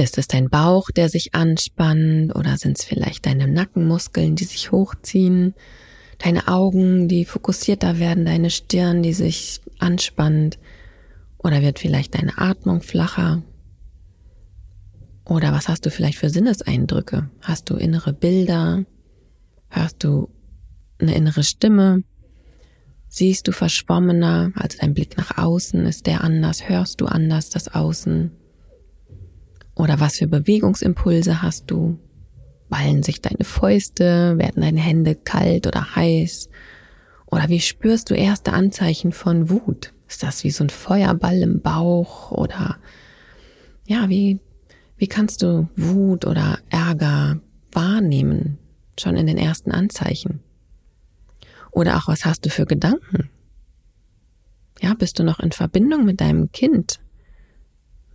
Ist 0.00 0.16
es 0.16 0.28
dein 0.28 0.48
Bauch, 0.48 0.90
der 0.90 1.10
sich 1.10 1.34
anspannt 1.34 2.34
oder 2.34 2.56
sind 2.56 2.78
es 2.78 2.84
vielleicht 2.84 3.26
deine 3.26 3.46
Nackenmuskeln, 3.46 4.34
die 4.34 4.44
sich 4.44 4.72
hochziehen, 4.72 5.54
deine 6.16 6.48
Augen, 6.48 7.06
die 7.06 7.26
fokussierter 7.26 7.98
werden, 7.98 8.24
deine 8.24 8.48
Stirn, 8.48 9.02
die 9.02 9.12
sich 9.12 9.60
anspannt 9.78 10.58
oder 11.36 11.60
wird 11.60 11.78
vielleicht 11.78 12.14
deine 12.14 12.38
Atmung 12.38 12.80
flacher? 12.80 13.42
Oder 15.26 15.52
was 15.52 15.68
hast 15.68 15.84
du 15.84 15.90
vielleicht 15.90 16.16
für 16.16 16.30
Sinneseindrücke? 16.30 17.28
Hast 17.42 17.68
du 17.68 17.76
innere 17.76 18.14
Bilder? 18.14 18.86
Hörst 19.68 20.02
du 20.02 20.30
eine 20.98 21.14
innere 21.14 21.42
Stimme? 21.42 22.04
Siehst 23.08 23.46
du 23.48 23.52
verschwommener, 23.52 24.50
also 24.54 24.78
dein 24.80 24.94
Blick 24.94 25.18
nach 25.18 25.36
außen 25.36 25.84
ist 25.84 26.06
der 26.06 26.24
anders? 26.24 26.70
Hörst 26.70 27.02
du 27.02 27.06
anders 27.06 27.50
das 27.50 27.68
Außen? 27.68 28.39
Oder 29.80 29.98
was 29.98 30.18
für 30.18 30.26
Bewegungsimpulse 30.26 31.40
hast 31.40 31.70
du? 31.70 31.98
Ballen 32.68 33.02
sich 33.02 33.22
deine 33.22 33.44
Fäuste? 33.44 34.36
Werden 34.36 34.60
deine 34.60 34.80
Hände 34.80 35.14
kalt 35.14 35.66
oder 35.66 35.96
heiß? 35.96 36.50
Oder 37.24 37.48
wie 37.48 37.60
spürst 37.60 38.10
du 38.10 38.14
erste 38.14 38.52
Anzeichen 38.52 39.10
von 39.12 39.48
Wut? 39.48 39.94
Ist 40.06 40.22
das 40.22 40.44
wie 40.44 40.50
so 40.50 40.64
ein 40.64 40.68
Feuerball 40.68 41.38
im 41.38 41.62
Bauch? 41.62 42.30
Oder 42.30 42.76
ja, 43.86 44.10
wie, 44.10 44.38
wie 44.98 45.06
kannst 45.06 45.40
du 45.40 45.70
Wut 45.76 46.26
oder 46.26 46.58
Ärger 46.68 47.40
wahrnehmen? 47.72 48.58
Schon 48.98 49.16
in 49.16 49.26
den 49.26 49.38
ersten 49.38 49.70
Anzeichen. 49.70 50.40
Oder 51.70 51.96
auch 51.96 52.08
was 52.08 52.26
hast 52.26 52.44
du 52.44 52.50
für 52.50 52.66
Gedanken? 52.66 53.30
Ja, 54.82 54.92
bist 54.92 55.18
du 55.18 55.24
noch 55.24 55.40
in 55.40 55.52
Verbindung 55.52 56.04
mit 56.04 56.20
deinem 56.20 56.52
Kind? 56.52 57.00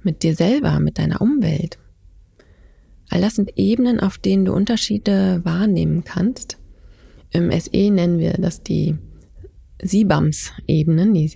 Mit 0.05 0.24
dir 0.24 0.35
selber, 0.35 0.79
mit 0.79 0.97
deiner 0.97 1.21
Umwelt. 1.21 1.77
All 3.09 3.21
das 3.21 3.35
sind 3.35 3.57
Ebenen, 3.57 4.00
auf 4.00 4.17
denen 4.17 4.45
du 4.45 4.53
Unterschiede 4.53 5.41
wahrnehmen 5.43 6.03
kannst. 6.03 6.57
Im 7.31 7.51
SE 7.51 7.91
nennen 7.91 8.19
wir 8.19 8.33
das 8.33 8.63
die 8.63 8.95
Sibams-Ebenen. 9.81 11.31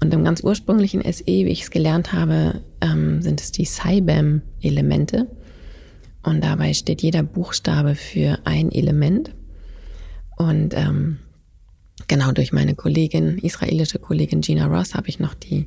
Und 0.00 0.14
im 0.14 0.24
ganz 0.24 0.42
ursprünglichen 0.42 1.02
SE, 1.12 1.26
wie 1.26 1.48
ich 1.48 1.62
es 1.62 1.70
gelernt 1.70 2.12
habe, 2.12 2.62
ähm, 2.80 3.20
sind 3.20 3.40
es 3.40 3.52
die 3.52 3.64
Saibam-Elemente. 3.64 5.26
Und 6.22 6.42
dabei 6.42 6.72
steht 6.74 7.02
jeder 7.02 7.22
Buchstabe 7.22 7.94
für 7.94 8.38
ein 8.44 8.70
Element. 8.70 9.34
Und 10.36 10.74
ähm, 10.74 11.18
genau 12.06 12.32
durch 12.32 12.52
meine 12.52 12.74
Kollegin, 12.74 13.38
israelische 13.38 13.98
Kollegin 13.98 14.40
Gina 14.40 14.66
Ross, 14.66 14.94
habe 14.94 15.08
ich 15.08 15.18
noch 15.18 15.34
die 15.34 15.66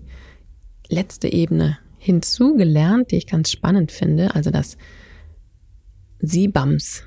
letzte 0.88 1.32
Ebene 1.32 1.78
hinzugelernt, 2.02 3.12
die 3.12 3.18
ich 3.18 3.28
ganz 3.28 3.52
spannend 3.52 3.92
finde, 3.92 4.34
also 4.34 4.50
das 4.50 4.76
Sibams 6.18 7.04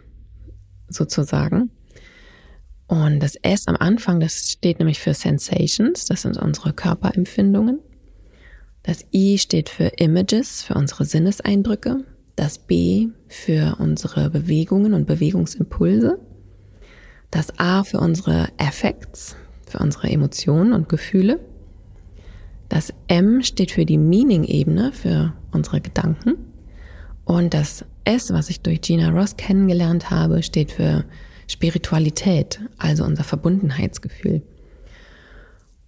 sozusagen. 0.89 1.71
Und 2.87 3.21
das 3.21 3.35
S 3.35 3.67
am 3.67 3.75
Anfang, 3.77 4.21
das 4.21 4.53
steht 4.53 4.79
nämlich 4.79 5.01
für 5.01 5.13
Sensations, 5.13 6.05
das 6.05 6.23
sind 6.23 6.37
unsere 6.37 6.73
Körperempfindungen. 6.73 7.81
Das 8.85 9.05
I 9.13 9.39
steht 9.39 9.69
für 9.69 9.87
Images, 9.97 10.63
für 10.63 10.75
unsere 10.75 11.05
Sinneseindrücke. 11.05 12.05
Das 12.37 12.59
B 12.59 13.09
für 13.27 13.77
unsere 13.81 14.31
Bewegungen 14.31 14.95
und 14.95 15.07
Bewegungsimpulse. 15.07 16.21
Das 17.33 17.59
A 17.59 17.83
für 17.83 17.99
unsere 17.99 18.49
Affects, 18.59 19.35
für 19.67 19.79
unsere 19.79 20.09
Emotionen 20.09 20.73
und 20.73 20.89
Gefühle. 20.89 21.41
Das 22.68 22.92
M 23.09 23.42
steht 23.42 23.73
für 23.73 23.85
die 23.85 23.99
Meaning-Ebene, 23.99 24.92
für 24.92 25.35
unsere 25.52 25.80
Gedanken. 25.80 26.37
Und 27.25 27.54
das 27.54 27.85
S, 28.04 28.33
was 28.33 28.50
ich 28.50 28.61
durch 28.61 28.80
Gina 28.80 29.11
Ross 29.11 29.37
kennengelernt 29.37 30.11
habe, 30.11 30.42
steht 30.42 30.73
für 30.73 31.04
Spiritualität, 31.47 32.61
also 32.78 33.04
unser 33.04 33.25
Verbundenheitsgefühl. 33.25 34.42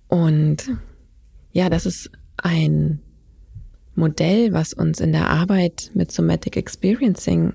Und 0.09 0.71
ja, 1.53 1.69
das 1.69 1.87
ist 1.87 2.11
ein 2.37 3.01
Modell, 3.95 4.53
was 4.53 4.73
uns 4.73 5.01
in 5.01 5.13
der 5.13 5.31
Arbeit 5.31 5.91
mit 5.95 6.13
Somatic 6.13 6.57
Experiencing 6.57 7.55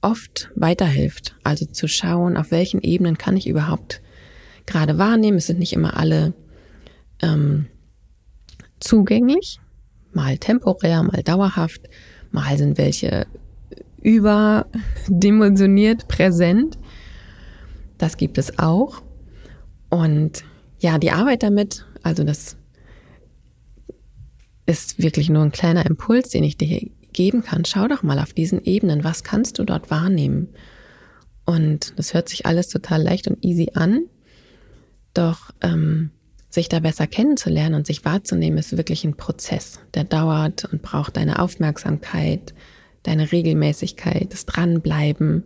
oft 0.00 0.50
weiterhilft. 0.54 1.34
Also 1.42 1.66
zu 1.66 1.88
schauen, 1.88 2.36
auf 2.36 2.50
welchen 2.50 2.80
Ebenen 2.82 3.18
kann 3.18 3.36
ich 3.36 3.48
überhaupt 3.48 4.00
gerade 4.64 4.98
wahrnehmen. 4.98 5.38
Es 5.38 5.46
sind 5.46 5.58
nicht 5.58 5.72
immer 5.72 5.96
alle 5.96 6.34
ähm, 7.20 7.66
zugänglich, 8.80 9.60
mal 10.12 10.38
temporär, 10.38 11.02
mal 11.02 11.22
dauerhaft, 11.22 11.82
mal 12.30 12.56
sind 12.58 12.78
welche 12.78 13.26
überdimensioniert 14.02 16.08
präsent. 16.08 16.78
Das 17.98 18.16
gibt 18.16 18.38
es 18.38 18.58
auch. 18.58 19.02
Und 19.88 20.44
ja, 20.78 20.98
die 20.98 21.10
Arbeit 21.10 21.42
damit, 21.42 21.86
also 22.02 22.24
das 22.24 22.56
ist 24.66 25.02
wirklich 25.02 25.30
nur 25.30 25.42
ein 25.42 25.52
kleiner 25.52 25.86
Impuls, 25.86 26.30
den 26.30 26.44
ich 26.44 26.56
dir 26.56 26.90
geben 27.12 27.42
kann. 27.42 27.64
Schau 27.64 27.88
doch 27.88 28.02
mal 28.02 28.18
auf 28.18 28.32
diesen 28.32 28.62
Ebenen, 28.62 29.04
was 29.04 29.24
kannst 29.24 29.58
du 29.58 29.64
dort 29.64 29.90
wahrnehmen? 29.90 30.48
Und 31.44 31.94
das 31.96 32.14
hört 32.14 32.28
sich 32.28 32.46
alles 32.46 32.68
total 32.68 33.02
leicht 33.02 33.28
und 33.28 33.44
easy 33.44 33.70
an, 33.74 34.06
doch 35.14 35.52
ähm, 35.62 36.10
sich 36.56 36.68
da 36.68 36.80
besser 36.80 37.06
kennenzulernen 37.06 37.76
und 37.76 37.86
sich 37.86 38.04
wahrzunehmen, 38.04 38.58
ist 38.58 38.76
wirklich 38.76 39.04
ein 39.04 39.16
Prozess, 39.16 39.78
der 39.94 40.02
dauert 40.02 40.64
und 40.64 40.82
braucht 40.82 41.16
deine 41.16 41.38
Aufmerksamkeit, 41.38 42.52
deine 43.04 43.30
Regelmäßigkeit, 43.30 44.32
das 44.32 44.46
Dranbleiben. 44.46 45.44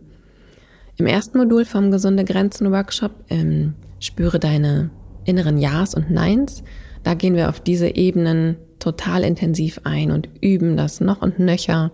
Im 0.97 1.05
ersten 1.05 1.37
Modul 1.37 1.65
vom 1.65 1.91
Gesunde 1.91 2.25
Grenzen 2.25 2.71
Workshop 2.71 3.11
ähm, 3.29 3.75
spüre 3.99 4.39
deine 4.39 4.89
inneren 5.25 5.57
Ja's 5.57 5.93
und 5.93 6.09
Neins. 6.09 6.63
Da 7.03 7.13
gehen 7.13 7.35
wir 7.35 7.49
auf 7.49 7.59
diese 7.59 7.95
Ebenen 7.95 8.55
total 8.79 9.23
intensiv 9.23 9.81
ein 9.83 10.11
und 10.11 10.29
üben 10.41 10.77
das 10.77 11.01
noch 11.01 11.21
und 11.21 11.39
nöcher. 11.39 11.91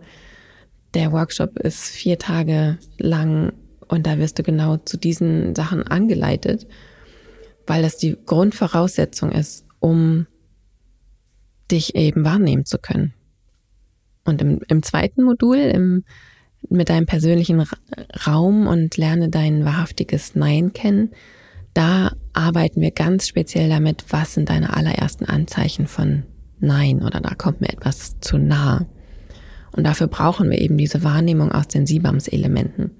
Der 0.94 1.12
Workshop 1.12 1.60
ist 1.60 1.90
vier 1.90 2.18
Tage 2.18 2.78
lang 2.98 3.52
und 3.88 4.08
da 4.08 4.18
wirst 4.18 4.40
du 4.40 4.44
genau 4.44 4.78
zu 4.78 4.98
diesen 4.98 5.56
Sachen 5.56 5.84
angeleitet, 5.84 6.68
weil 7.68 7.82
das 7.82 7.98
die 7.98 8.18
Grundvoraussetzung 8.26 9.32
ist, 9.32 9.66
um 9.80 10.28
dich 11.70 11.96
eben 11.96 12.26
wahrnehmen 12.26 12.66
zu 12.66 12.78
können. 12.78 13.14
Und 14.26 14.42
im, 14.42 14.62
im 14.68 14.84
zweiten 14.84 15.24
Modul, 15.24 15.58
im, 15.58 16.04
mit 16.70 16.90
deinem 16.90 17.06
persönlichen 17.06 17.64
Raum 18.26 18.68
und 18.68 18.98
lerne 18.98 19.30
dein 19.30 19.66
wahrhaftiges 19.66 20.36
Nein 20.36 20.74
kennen, 20.74 21.12
da 21.74 22.12
arbeiten 22.34 22.82
wir 22.82 22.92
ganz 22.92 23.28
speziell 23.28 23.70
damit, 23.70 24.06
was 24.10 24.34
sind 24.34 24.50
deine 24.50 24.76
allerersten 24.76 25.26
Anzeichen 25.26 25.88
von 25.88 26.24
Nein 26.60 27.04
oder 27.04 27.22
da 27.22 27.36
kommt 27.36 27.62
mir 27.62 27.70
etwas 27.70 28.20
zu 28.20 28.38
nah. 28.38 28.88
Und 29.72 29.84
dafür 29.84 30.08
brauchen 30.08 30.50
wir 30.50 30.60
eben 30.60 30.78
diese 30.78 31.04
Wahrnehmung 31.04 31.52
aus 31.52 31.68
den 31.68 31.86
Siebams-Elementen. 31.86 32.92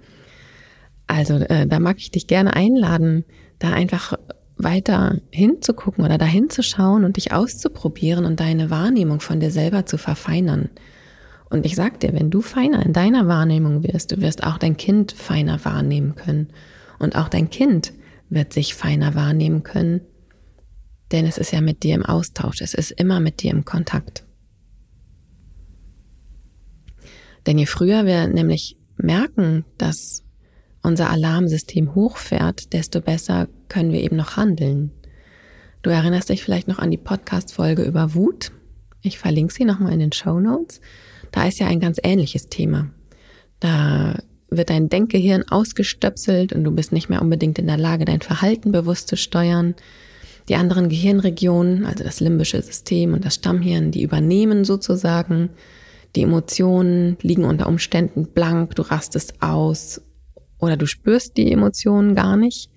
Also 1.08 1.36
äh, 1.36 1.66
da 1.66 1.80
mag 1.80 1.98
ich 1.98 2.12
dich 2.12 2.28
gerne 2.28 2.56
einladen, 2.56 3.26
da 3.58 3.72
einfach 3.72 4.14
weiter 4.58 5.18
hinzugucken 5.32 6.04
oder 6.04 6.18
dahin 6.18 6.50
zu 6.50 6.64
schauen 6.64 7.04
und 7.04 7.18
dich 7.18 7.32
auszuprobieren 7.32 8.26
und 8.26 8.40
deine 8.40 8.70
Wahrnehmung 8.70 9.20
von 9.20 9.40
dir 9.40 9.52
selber 9.52 9.86
zu 9.86 9.98
verfeinern. 9.98 10.70
Und 11.50 11.66
ich 11.66 11.76
sag 11.76 12.00
dir, 12.00 12.14
wenn 12.14 12.30
du 12.30 12.42
feiner 12.42 12.86
in 12.86 12.94
deiner 12.94 13.28
Wahrnehmung 13.28 13.84
wirst, 13.84 14.12
du 14.12 14.22
wirst 14.22 14.44
auch 14.44 14.58
dein 14.58 14.78
Kind 14.78 15.14
feiner 15.14 15.64
wahrnehmen 15.64 16.16
können. 16.16 16.50
Und 17.00 17.16
auch 17.16 17.30
dein 17.30 17.50
Kind 17.50 17.94
wird 18.30 18.52
sich 18.52 18.76
feiner 18.76 19.16
wahrnehmen 19.16 19.64
können 19.64 20.02
denn 21.12 21.26
es 21.26 21.38
ist 21.38 21.52
ja 21.52 21.62
mit 21.62 21.84
dir 21.84 21.96
im 21.96 22.06
Austausch, 22.06 22.62
es 22.62 22.74
ist 22.74 22.92
immer 22.92 23.20
mit 23.20 23.42
dir 23.42 23.52
im 23.52 23.66
Kontakt. 23.66 24.26
Denn 27.46 27.58
je 27.58 27.66
früher 27.66 28.06
wir 28.06 28.28
nämlich 28.28 28.78
merken, 28.98 29.64
dass 29.78 30.24
unser 30.88 31.10
Alarmsystem 31.10 31.94
hochfährt, 31.94 32.74
desto 32.74 33.02
besser 33.02 33.48
können 33.68 33.92
wir 33.92 34.02
eben 34.02 34.16
noch 34.16 34.38
handeln. 34.38 34.92
Du 35.82 35.90
erinnerst 35.90 36.30
dich 36.30 36.42
vielleicht 36.42 36.68
noch 36.68 36.80
an 36.80 36.90
die 36.90 36.98
Podcast-Folge 36.98 37.84
über 37.84 38.16
Wut. 38.16 38.52
Ich 39.02 39.20
verlinke 39.20 39.54
sie 39.54 39.66
nochmal 39.66 39.94
in 39.94 40.00
den 40.00 40.14
Show 40.14 40.40
Notes. 40.40 40.82
Da 41.32 41.46
ist 41.46 41.60
ja 41.60 41.68
ein 41.68 41.82
ganz 41.82 42.00
ähnliches 42.02 42.48
Thema. 42.48 42.90
Da 43.60 44.16
wird 44.50 44.70
dein 44.70 44.88
Denkgehirn 44.88 45.44
ausgestöpselt 45.50 46.54
und 46.54 46.64
du 46.64 46.72
bist 46.72 46.94
nicht 46.94 47.10
mehr 47.10 47.22
unbedingt 47.22 47.60
in 47.60 47.68
der 47.68 47.78
Lage, 47.78 48.06
dein 48.06 48.22
Verhalten 48.22 48.72
bewusst 48.72 49.10
zu 49.10 49.18
steuern. 49.18 49.76
Die 50.48 50.56
anderen 50.56 50.88
Gehirnregionen, 50.88 51.86
also 51.86 52.06
das 52.06 52.22
limbische 52.22 52.62
System 52.62 53.14
und 53.14 53.26
das 53.26 53.36
Stammhirn, 53.36 53.92
die 53.92 54.04
übernehmen 54.04 54.64
sozusagen. 54.64 55.50
Die 56.16 56.22
Emotionen 56.22 57.18
liegen 57.22 57.44
unter 57.44 57.68
Umständen 57.68 58.28
blank, 58.28 58.76
du 58.76 58.84
rastest 58.84 59.42
aus 59.42 60.02
oder 60.60 60.78
du 60.78 60.86
spürst 60.86 61.38
die 61.38 61.52
Emotionen 61.52 62.16
gar 62.16 62.38
nicht 62.38 62.70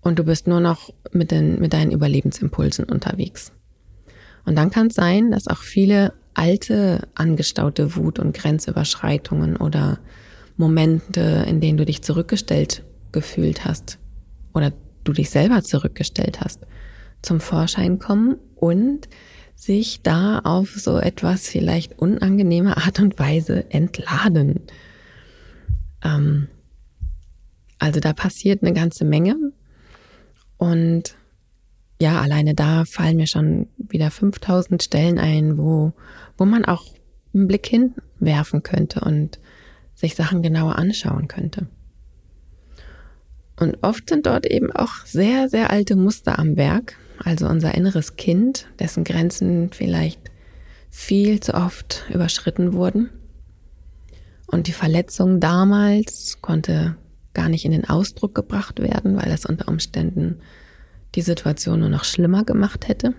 und 0.00 0.18
du 0.18 0.24
bist 0.24 0.46
nur 0.46 0.60
noch 0.60 0.90
mit, 1.12 1.30
den, 1.30 1.60
mit 1.60 1.72
deinen 1.72 1.92
Überlebensimpulsen 1.92 2.84
unterwegs. 2.84 3.52
Und 4.44 4.56
dann 4.56 4.70
kann 4.70 4.88
es 4.88 4.94
sein, 4.94 5.30
dass 5.30 5.46
auch 5.48 5.62
viele 5.62 6.12
alte 6.34 7.06
angestaute 7.14 7.96
Wut 7.96 8.18
und 8.18 8.34
Grenzüberschreitungen 8.34 9.56
oder 9.56 9.98
Momente, 10.56 11.44
in 11.46 11.60
denen 11.60 11.78
du 11.78 11.84
dich 11.84 12.02
zurückgestellt 12.02 12.82
gefühlt 13.12 13.64
hast 13.64 13.98
oder 14.54 14.72
du 15.04 15.12
dich 15.12 15.30
selber 15.30 15.62
zurückgestellt 15.62 16.40
hast, 16.40 16.66
zum 17.22 17.40
Vorschein 17.40 17.98
kommen 17.98 18.36
und 18.56 19.08
sich 19.54 20.02
da 20.02 20.40
auf 20.40 20.70
so 20.70 20.98
etwas 20.98 21.46
vielleicht 21.46 21.98
unangenehme 21.98 22.76
Art 22.76 22.98
und 22.98 23.18
Weise 23.18 23.70
entladen. 23.70 24.60
Ähm, 26.02 26.48
also 27.82 27.98
da 27.98 28.12
passiert 28.12 28.62
eine 28.62 28.72
ganze 28.72 29.04
Menge 29.04 29.34
und 30.56 31.16
ja, 32.00 32.20
alleine 32.20 32.54
da 32.54 32.84
fallen 32.84 33.16
mir 33.16 33.26
schon 33.26 33.66
wieder 33.76 34.12
5000 34.12 34.80
Stellen 34.80 35.18
ein, 35.18 35.58
wo, 35.58 35.92
wo 36.38 36.44
man 36.44 36.64
auch 36.64 36.84
einen 37.34 37.48
Blick 37.48 37.66
hinwerfen 37.66 38.62
könnte 38.62 39.00
und 39.00 39.40
sich 39.94 40.14
Sachen 40.14 40.42
genauer 40.42 40.76
anschauen 40.76 41.26
könnte. 41.26 41.66
Und 43.58 43.78
oft 43.82 44.08
sind 44.08 44.26
dort 44.26 44.46
eben 44.46 44.70
auch 44.70 45.04
sehr, 45.04 45.48
sehr 45.48 45.70
alte 45.70 45.96
Muster 45.96 46.38
am 46.38 46.56
Werk, 46.56 46.96
also 47.18 47.48
unser 47.48 47.74
inneres 47.74 48.14
Kind, 48.14 48.68
dessen 48.78 49.02
Grenzen 49.02 49.70
vielleicht 49.72 50.20
viel 50.88 51.40
zu 51.40 51.54
oft 51.54 52.04
überschritten 52.14 52.74
wurden. 52.74 53.10
Und 54.46 54.68
die 54.68 54.72
Verletzung 54.72 55.40
damals 55.40 56.38
konnte 56.42 56.96
gar 57.34 57.48
nicht 57.48 57.64
in 57.64 57.72
den 57.72 57.88
Ausdruck 57.88 58.34
gebracht 58.34 58.80
werden, 58.80 59.16
weil 59.16 59.30
das 59.30 59.46
unter 59.46 59.68
Umständen 59.68 60.40
die 61.14 61.22
Situation 61.22 61.80
nur 61.80 61.88
noch 61.88 62.04
schlimmer 62.04 62.44
gemacht 62.44 62.88
hätte. 62.88 63.14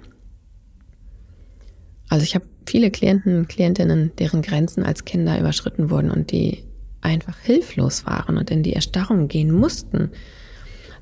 Also 2.10 2.24
ich 2.24 2.36
habe 2.36 2.46
viele 2.66 2.92
Klienten, 2.92 3.48
Klientinnen, 3.48 4.12
deren 4.20 4.42
Grenzen 4.42 4.84
als 4.84 5.06
Kinder 5.06 5.40
überschritten 5.40 5.90
wurden 5.90 6.12
und 6.12 6.32
die 6.32 6.64
einfach 7.02 7.38
hilflos 7.40 8.06
waren 8.06 8.38
und 8.38 8.52
in 8.52 8.64
die 8.64 8.74
Erstarrung 8.74 9.28
gehen 9.28 9.52
mussten, 9.52 10.12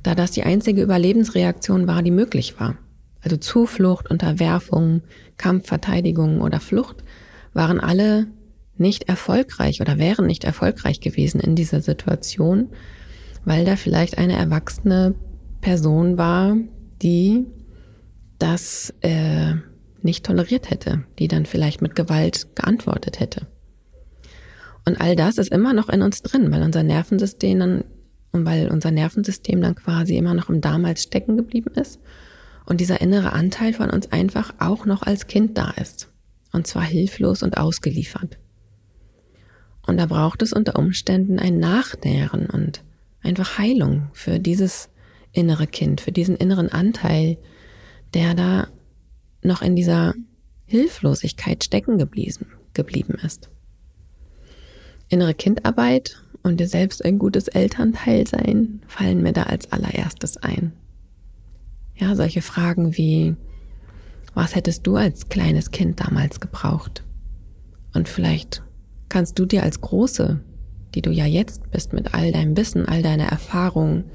da 0.03 0.15
das 0.15 0.31
die 0.31 0.43
einzige 0.43 0.81
Überlebensreaktion 0.81 1.87
war, 1.87 2.01
die 2.01 2.11
möglich 2.11 2.59
war. 2.59 2.77
Also 3.21 3.37
Zuflucht, 3.37 4.09
Unterwerfung, 4.09 5.01
Kampf, 5.37 5.67
Verteidigung 5.67 6.41
oder 6.41 6.59
Flucht 6.59 7.03
waren 7.53 7.79
alle 7.79 8.27
nicht 8.77 9.03
erfolgreich 9.03 9.79
oder 9.81 9.99
wären 9.99 10.25
nicht 10.25 10.43
erfolgreich 10.43 11.01
gewesen 11.01 11.39
in 11.39 11.55
dieser 11.55 11.81
Situation, 11.81 12.69
weil 13.45 13.65
da 13.65 13.75
vielleicht 13.75 14.17
eine 14.17 14.33
erwachsene 14.33 15.15
Person 15.61 16.17
war, 16.17 16.55
die 17.01 17.45
das 18.39 18.93
äh, 19.01 19.53
nicht 20.01 20.25
toleriert 20.25 20.69
hätte, 20.69 21.03
die 21.19 21.27
dann 21.27 21.45
vielleicht 21.45 21.81
mit 21.81 21.95
Gewalt 21.95 22.55
geantwortet 22.55 23.19
hätte. 23.19 23.47
Und 24.85 24.99
all 24.99 25.15
das 25.15 25.37
ist 25.37 25.51
immer 25.51 25.73
noch 25.73 25.89
in 25.89 26.01
uns 26.01 26.23
drin, 26.23 26.51
weil 26.51 26.63
unser 26.63 26.83
Nervensystem 26.83 27.59
dann 27.59 27.83
und 28.31 28.45
weil 28.45 28.69
unser 28.69 28.91
Nervensystem 28.91 29.61
dann 29.61 29.75
quasi 29.75 30.15
immer 30.17 30.33
noch 30.33 30.49
im 30.49 30.61
damals 30.61 31.03
stecken 31.03 31.37
geblieben 31.37 31.73
ist 31.75 31.99
und 32.65 32.79
dieser 32.79 33.01
innere 33.01 33.33
Anteil 33.33 33.73
von 33.73 33.89
uns 33.89 34.11
einfach 34.11 34.53
auch 34.59 34.85
noch 34.85 35.03
als 35.03 35.27
Kind 35.27 35.57
da 35.57 35.71
ist. 35.71 36.09
Und 36.53 36.67
zwar 36.67 36.83
hilflos 36.83 37.43
und 37.43 37.57
ausgeliefert. 37.57 38.37
Und 39.85 39.97
da 39.97 40.05
braucht 40.05 40.41
es 40.41 40.53
unter 40.53 40.77
Umständen 40.77 41.39
ein 41.39 41.57
Nachnähren 41.57 42.45
und 42.49 42.83
einfach 43.23 43.57
Heilung 43.57 44.09
für 44.13 44.39
dieses 44.39 44.89
innere 45.31 45.67
Kind, 45.67 46.01
für 46.01 46.11
diesen 46.11 46.35
inneren 46.35 46.69
Anteil, 46.69 47.37
der 48.13 48.33
da 48.33 48.67
noch 49.43 49.61
in 49.61 49.75
dieser 49.75 50.13
Hilflosigkeit 50.65 51.63
stecken 51.63 51.97
geblieben, 51.97 52.47
geblieben 52.73 53.15
ist. 53.23 53.49
Innere 55.09 55.33
Kindarbeit 55.33 56.21
und 56.43 56.59
dir 56.59 56.67
selbst 56.67 57.03
ein 57.03 57.19
gutes 57.19 57.47
Elternteil 57.47 58.27
sein 58.27 58.81
fallen 58.87 59.21
mir 59.21 59.33
da 59.33 59.43
als 59.43 59.71
allererstes 59.71 60.37
ein. 60.37 60.73
Ja, 61.95 62.15
solche 62.15 62.41
Fragen 62.41 62.97
wie, 62.97 63.35
was 64.33 64.55
hättest 64.55 64.87
du 64.87 64.95
als 64.95 65.29
kleines 65.29 65.71
Kind 65.71 65.99
damals 65.99 66.39
gebraucht? 66.39 67.03
Und 67.93 68.07
vielleicht 68.07 68.63
kannst 69.09 69.37
du 69.37 69.45
dir 69.45 69.63
als 69.63 69.81
Große, 69.81 70.39
die 70.95 71.01
du 71.01 71.11
ja 71.11 71.25
jetzt 71.25 71.71
bist, 71.71 71.93
mit 71.93 72.13
all 72.13 72.31
deinem 72.31 72.57
Wissen, 72.57 72.85
all 72.85 73.01
deiner 73.01 73.27
Erfahrung, 73.27 74.05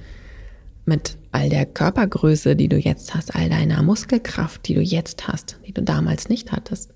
mit 0.84 1.16
all 1.32 1.48
der 1.48 1.66
Körpergröße, 1.66 2.56
die 2.56 2.68
du 2.68 2.76
jetzt 2.76 3.14
hast, 3.14 3.34
all 3.34 3.48
deiner 3.48 3.82
Muskelkraft, 3.82 4.66
die 4.68 4.74
du 4.74 4.80
jetzt 4.80 5.28
hast, 5.28 5.58
die 5.66 5.72
du 5.72 5.82
damals 5.82 6.28
nicht 6.28 6.52
hattest. 6.52 6.94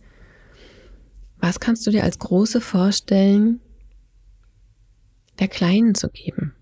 Was 1.38 1.60
kannst 1.60 1.86
du 1.86 1.90
dir 1.90 2.04
als 2.04 2.18
Große 2.18 2.60
vorstellen, 2.60 3.60
der 5.38 5.48
Kleinen 5.48 5.94
zu 5.94 6.08
geben? 6.08 6.54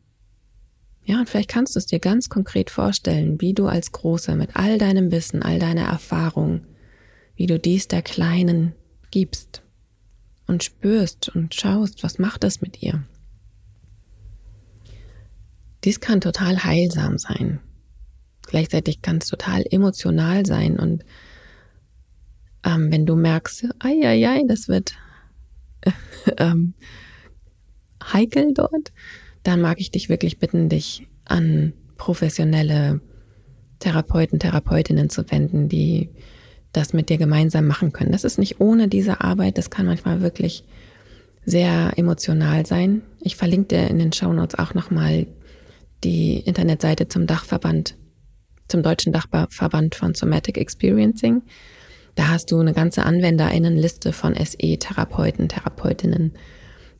Ja, 1.05 1.19
und 1.19 1.29
vielleicht 1.29 1.49
kannst 1.49 1.75
du 1.75 1.79
es 1.79 1.87
dir 1.87 2.01
ganz 2.01 2.29
konkret 2.29 2.71
vorstellen, 2.71 3.41
wie 3.41 3.55
du 3.55 3.67
als 3.67 3.93
Großer 3.93 4.37
mit 4.37 4.57
all 4.57 4.79
deinem 4.79 5.11
Wissen, 5.11 5.43
all 5.43 5.59
deiner 5.59 5.87
Erfahrung, 5.87 6.63
wie 7.35 7.47
du 7.47 7.59
dies 7.59 7.89
der 7.89 8.03
Kleinen 8.03 8.75
gibst 9.11 9.63
und 10.49 10.65
spürst 10.65 11.29
und 11.29 11.55
schaust, 11.55 12.03
was 12.03 12.19
macht 12.19 12.43
das 12.43 12.61
mit 12.61 12.83
ihr. 12.83 13.05
Dies 15.85 16.01
kann 16.01 16.21
total 16.21 16.65
heilsam 16.65 17.19
sein. 17.19 17.61
Gleichzeitig 18.43 19.03
kann 19.03 19.19
es 19.19 19.27
total 19.27 19.65
emotional 19.71 20.45
sein 20.47 20.79
und 20.79 21.05
ähm, 22.65 22.91
wenn 22.91 23.07
du 23.07 23.15
merkst, 23.15 23.69
ai, 23.79 24.43
das 24.49 24.69
wird 24.69 24.95
ähm, 26.39 26.75
heikel 28.03 28.53
dort, 28.55 28.93
dann 29.43 29.61
mag 29.61 29.81
ich 29.81 29.91
dich 29.91 30.09
wirklich 30.09 30.39
bitten, 30.39 30.69
dich 30.69 31.07
an 31.25 31.75
professionelle 31.97 33.01
Therapeuten, 33.79 34.41
Therapeutinnen 34.41 35.11
zu 35.11 35.31
wenden, 35.31 35.69
die 35.69 36.11
das 36.79 36.93
mit 36.93 37.09
dir 37.09 37.19
gemeinsam 37.19 37.67
machen 37.67 37.93
können. 37.93 38.13
Das 38.13 38.25
ist 38.25 38.39
nicht 38.39 38.61
ohne 38.61 38.89
diese 38.89 39.21
Arbeit, 39.21 39.59
das 39.59 39.71
kann 39.71 39.87
manchmal 39.87 40.23
wirklich 40.23 40.65
sehr 41.45 41.93
emotional 41.97 42.67
sein. 42.67 43.03
Ich 43.21 43.37
verlinke 43.37 43.77
dir 43.77 43.89
in 43.89 43.99
den 43.99 44.13
Show 44.13 44.33
Notes 44.33 44.59
auch 44.59 44.75
nochmal 44.75 45.27
die 46.05 46.39
Internetseite 46.39 47.09
zum 47.09 47.27
Dachverband, 47.27 47.97
zum 48.69 48.83
deutschen 48.83 49.13
Dachverband 49.13 49.95
von 49.95 50.15
Somatic 50.15 50.59
Experiencing. 50.59 51.43
Da 52.15 52.29
hast 52.29 52.51
du 52.51 52.59
eine 52.59 52.73
ganze 52.75 53.05
Anwenderinnenliste 53.05 54.13
von 54.13 54.35
SE-Therapeuten, 54.35 55.49
Therapeutinnen, 55.49 56.33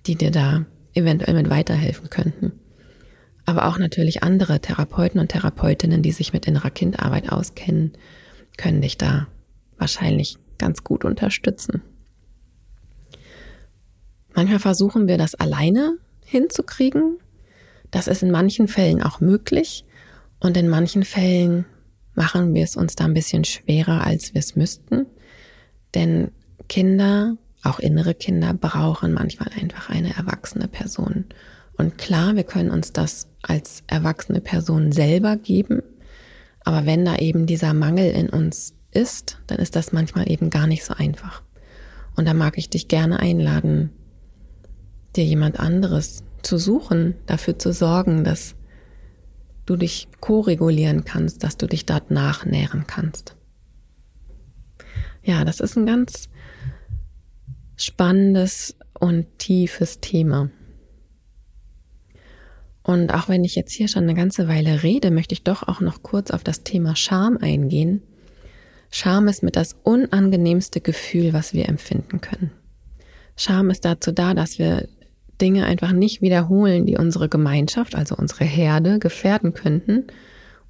die 0.07 0.17
dir 0.17 0.31
da 0.31 0.65
eventuell 0.95 1.35
mit 1.35 1.51
weiterhelfen 1.51 2.09
könnten. 2.09 2.53
Aber 3.45 3.67
auch 3.67 3.79
natürlich 3.79 4.23
andere 4.23 4.61
Therapeuten 4.61 5.21
und 5.21 5.31
Therapeutinnen, 5.31 6.03
die 6.03 6.13
sich 6.13 6.33
mit 6.33 6.47
innerer 6.47 6.71
Kindarbeit 6.71 7.33
auskennen, 7.33 7.93
können 8.57 8.81
dich 8.81 8.99
da 8.99 9.27
wahrscheinlich 9.79 10.39
ganz 10.59 10.85
gut 10.85 11.05
unterstützen. 11.05 11.83
Manchmal 14.35 14.59
versuchen 14.59 15.09
wir 15.09 15.19
das 15.19 15.35
alleine 15.35 15.99
hinzukriegen. 16.25 17.19
Das 17.91 18.07
ist 18.07 18.23
in 18.23 18.31
manchen 18.31 18.69
Fällen 18.69 19.03
auch 19.03 19.21
möglich 19.21 19.85
und 20.41 20.57
in 20.57 20.69
manchen 20.69 21.05
Fällen 21.05 21.65
machen 22.15 22.55
wir 22.55 22.65
es 22.65 22.77
uns 22.77 22.97
da 22.97 23.05
ein 23.05 23.15
bisschen 23.15 23.45
schwerer, 23.45 24.05
als 24.05 24.35
wir 24.35 24.41
es 24.41 24.57
müssten. 24.57 25.07
Denn 25.95 26.33
Kinder 26.69 27.37
auch 27.63 27.79
innere 27.79 28.15
Kinder 28.15 28.55
brauchen 28.55 29.13
manchmal 29.13 29.51
einfach 29.61 29.91
eine 29.91 30.15
erwachsene 30.15 30.69
Person. 30.69 31.27
Und 31.77 31.99
klar, 31.99 32.37
wir 32.37 32.45
können 32.45 32.71
uns 32.71 32.93
das 32.93 33.29
als 33.43 33.83
erwachsene 33.87 34.41
Person 34.41 34.93
selber 34.93 35.37
geben, 35.37 35.83
aber 36.65 36.87
wenn 36.87 37.05
da 37.05 37.17
eben 37.17 37.47
dieser 37.47 37.73
Mangel 37.73 38.11
in 38.11 38.29
uns 38.29 38.75
ist, 38.99 39.39
dann 39.47 39.59
ist 39.59 39.77
das 39.77 39.93
manchmal 39.93 40.31
eben 40.31 40.51
gar 40.51 40.67
nicht 40.67 40.85
so 40.85 40.95
einfach. 40.95 41.43
Und 42.17 42.27
da 42.27 42.35
mag 42.35 42.59
ich 42.59 42.69
dich 42.69 42.89
gerne 42.89 43.21
einladen, 43.21 43.91
dir 45.15 45.25
jemand 45.25 45.61
anderes 45.61 46.25
zu 46.43 46.59
suchen, 46.59 47.15
dafür 47.27 47.59
zu 47.59 47.73
sorgen, 47.73 48.25
dass 48.25 48.57
du 49.67 49.77
dich 49.77 50.09
ko-regulieren 50.21 51.05
kannst, 51.05 51.45
dass 51.45 51.57
du 51.57 51.67
dich 51.67 51.87
dort 51.87 52.11
nachnähren 52.11 52.87
kannst. 52.87 53.37
Ja, 55.23 55.45
das 55.45 55.61
ist 55.61 55.77
ein 55.77 55.87
ganz 55.87 56.29
spannendes 57.77 58.77
und 58.99 59.27
tiefes 59.39 60.01
Thema. 60.01 60.51
Und 62.83 63.13
auch 63.13 63.29
wenn 63.29 63.45
ich 63.45 63.55
jetzt 63.55 63.73
hier 63.73 63.87
schon 63.87 64.05
eine 64.05 64.15
ganze 64.15 64.49
Weile 64.49 64.83
rede, 64.83 65.11
möchte 65.11 65.35
ich 65.35 65.45
doch 65.45 65.69
auch 65.69 65.81
noch 65.81 66.03
kurz 66.03 66.31
auf 66.31 66.43
das 66.43 66.65
Thema 66.65 66.97
Scham 66.97 67.37
eingehen. 67.37 68.03
Scham 68.91 69.29
ist 69.29 69.43
mit 69.43 69.57
das 69.57 69.77
unangenehmste 69.83 70.81
Gefühl, 70.81 71.33
was 71.33 71.53
wir 71.53 71.69
empfinden 71.69 72.21
können. 72.21 72.51
Scham 73.37 73.71
ist 73.71 73.85
dazu 73.85 74.13
da, 74.13 74.35
dass 74.35 74.59
wir 74.59 74.89
Dinge 75.41 75.65
einfach 75.65 75.93
nicht 75.93 76.21
wiederholen, 76.21 76.87
die 76.87 76.97
unsere 76.97 77.29
Gemeinschaft, 77.29 77.95
also 77.95 78.17
unsere 78.17 78.45
Herde, 78.45 78.99
gefährden 78.99 79.55
könnten 79.55 80.05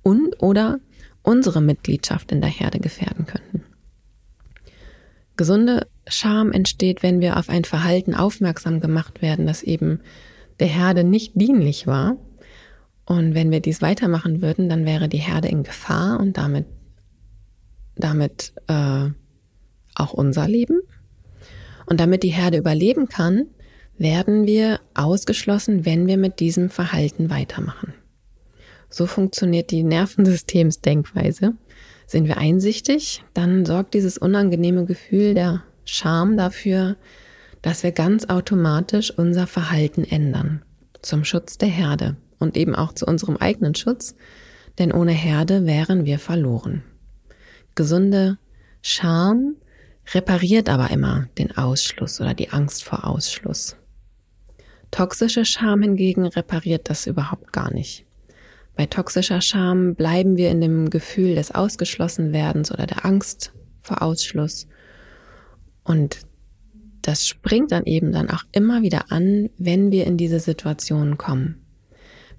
und 0.03 0.43
oder 0.43 0.81
unsere 1.23 1.61
Mitgliedschaft 1.61 2.33
in 2.33 2.41
der 2.41 2.51
Herde 2.51 2.79
gefährden 2.79 3.27
könnten. 3.27 3.65
Gesunde 5.37 5.87
Scham 6.07 6.53
entsteht, 6.53 7.03
wenn 7.03 7.21
wir 7.21 7.37
auf 7.37 7.49
ein 7.49 7.65
Verhalten 7.65 8.15
aufmerksam 8.15 8.81
gemacht 8.81 9.23
werden, 9.23 9.47
das 9.47 9.63
eben 9.63 10.01
der 10.59 10.67
Herde 10.67 11.05
nicht 11.05 11.33
dienlich 11.35 11.87
war. 11.87 12.17
Und 13.07 13.35
wenn 13.35 13.51
wir 13.51 13.61
dies 13.61 13.81
weitermachen 13.81 14.43
würden, 14.43 14.69
dann 14.69 14.85
wäre 14.85 15.09
die 15.09 15.19
Herde 15.19 15.49
in 15.49 15.63
Gefahr 15.63 16.19
und 16.21 16.37
damit, 16.37 16.67
damit 17.99 18.53
äh, 18.69 19.11
auch 19.95 20.13
unser 20.13 20.49
Leben. 20.49 20.81
Und 21.87 22.01
damit 22.01 22.23
die 22.23 22.33
Herde 22.33 22.59
überleben 22.59 23.09
kann, 23.09 23.47
werden 23.97 24.47
wir 24.47 24.81
ausgeschlossen, 24.95 25.85
wenn 25.85 26.07
wir 26.07 26.17
mit 26.17 26.41
diesem 26.41 26.71
Verhalten 26.71 27.31
weitermachen. 27.31 27.95
So 28.91 29.07
funktioniert 29.07 29.71
die 29.71 29.83
Nervensystemsdenkweise. 29.83 31.55
Sind 32.07 32.27
wir 32.27 32.39
einsichtig, 32.39 33.23
dann 33.35 33.67
sorgt 33.67 33.93
dieses 33.93 34.17
unangenehme 34.17 34.87
Gefühl 34.87 35.35
der 35.35 35.63
Scham 35.85 36.37
dafür, 36.37 36.97
dass 37.61 37.83
wir 37.83 37.93
ganz 37.93 38.27
automatisch 38.27 39.11
unser 39.11 39.47
Verhalten 39.47 40.05
ändern. 40.05 40.63
Zum 41.03 41.25
Schutz 41.25 41.59
der 41.59 41.69
Herde 41.69 42.17
und 42.39 42.57
eben 42.57 42.75
auch 42.75 42.93
zu 42.95 43.05
unserem 43.05 43.37
eigenen 43.37 43.75
Schutz, 43.75 44.15
denn 44.79 44.93
ohne 44.93 45.13
Herde 45.13 45.67
wären 45.67 46.07
wir 46.07 46.19
verloren. 46.19 46.83
Gesunde 47.79 48.39
Scham 48.83 49.55
repariert 50.13 50.69
aber 50.69 50.91
immer 50.91 51.29
den 51.39 51.57
Ausschluss 51.57 52.21
oder 52.21 52.35
die 52.35 52.51
Angst 52.51 52.83
vor 52.83 53.07
Ausschluss. 53.07 53.77
Toxische 54.91 55.45
Scham 55.45 55.83
hingegen 55.83 56.27
repariert 56.27 56.91
das 56.91 57.07
überhaupt 57.07 57.53
gar 57.53 57.73
nicht. 57.73 58.05
Bei 58.75 58.87
toxischer 58.87 59.41
Scham 59.41 59.95
bleiben 59.95 60.37
wir 60.37 60.51
in 60.51 60.61
dem 60.61 60.91
Gefühl 60.91 61.37
des 61.37 61.55
Ausgeschlossenwerdens 61.55 62.73
oder 62.73 62.89
der 62.89 63.05
Angst 63.05 63.53
vor 63.81 64.03
Ausschluss 64.03 64.67
und 65.85 66.23
das 67.03 67.29
springt 67.29 67.71
dann 67.71 67.85
eben 67.85 68.11
dann 68.11 68.29
auch 68.29 68.43
immer 68.51 68.83
wieder 68.83 69.13
an, 69.13 69.51
wenn 69.57 69.93
wir 69.93 70.05
in 70.05 70.17
diese 70.17 70.41
Situation 70.41 71.17
kommen. 71.17 71.65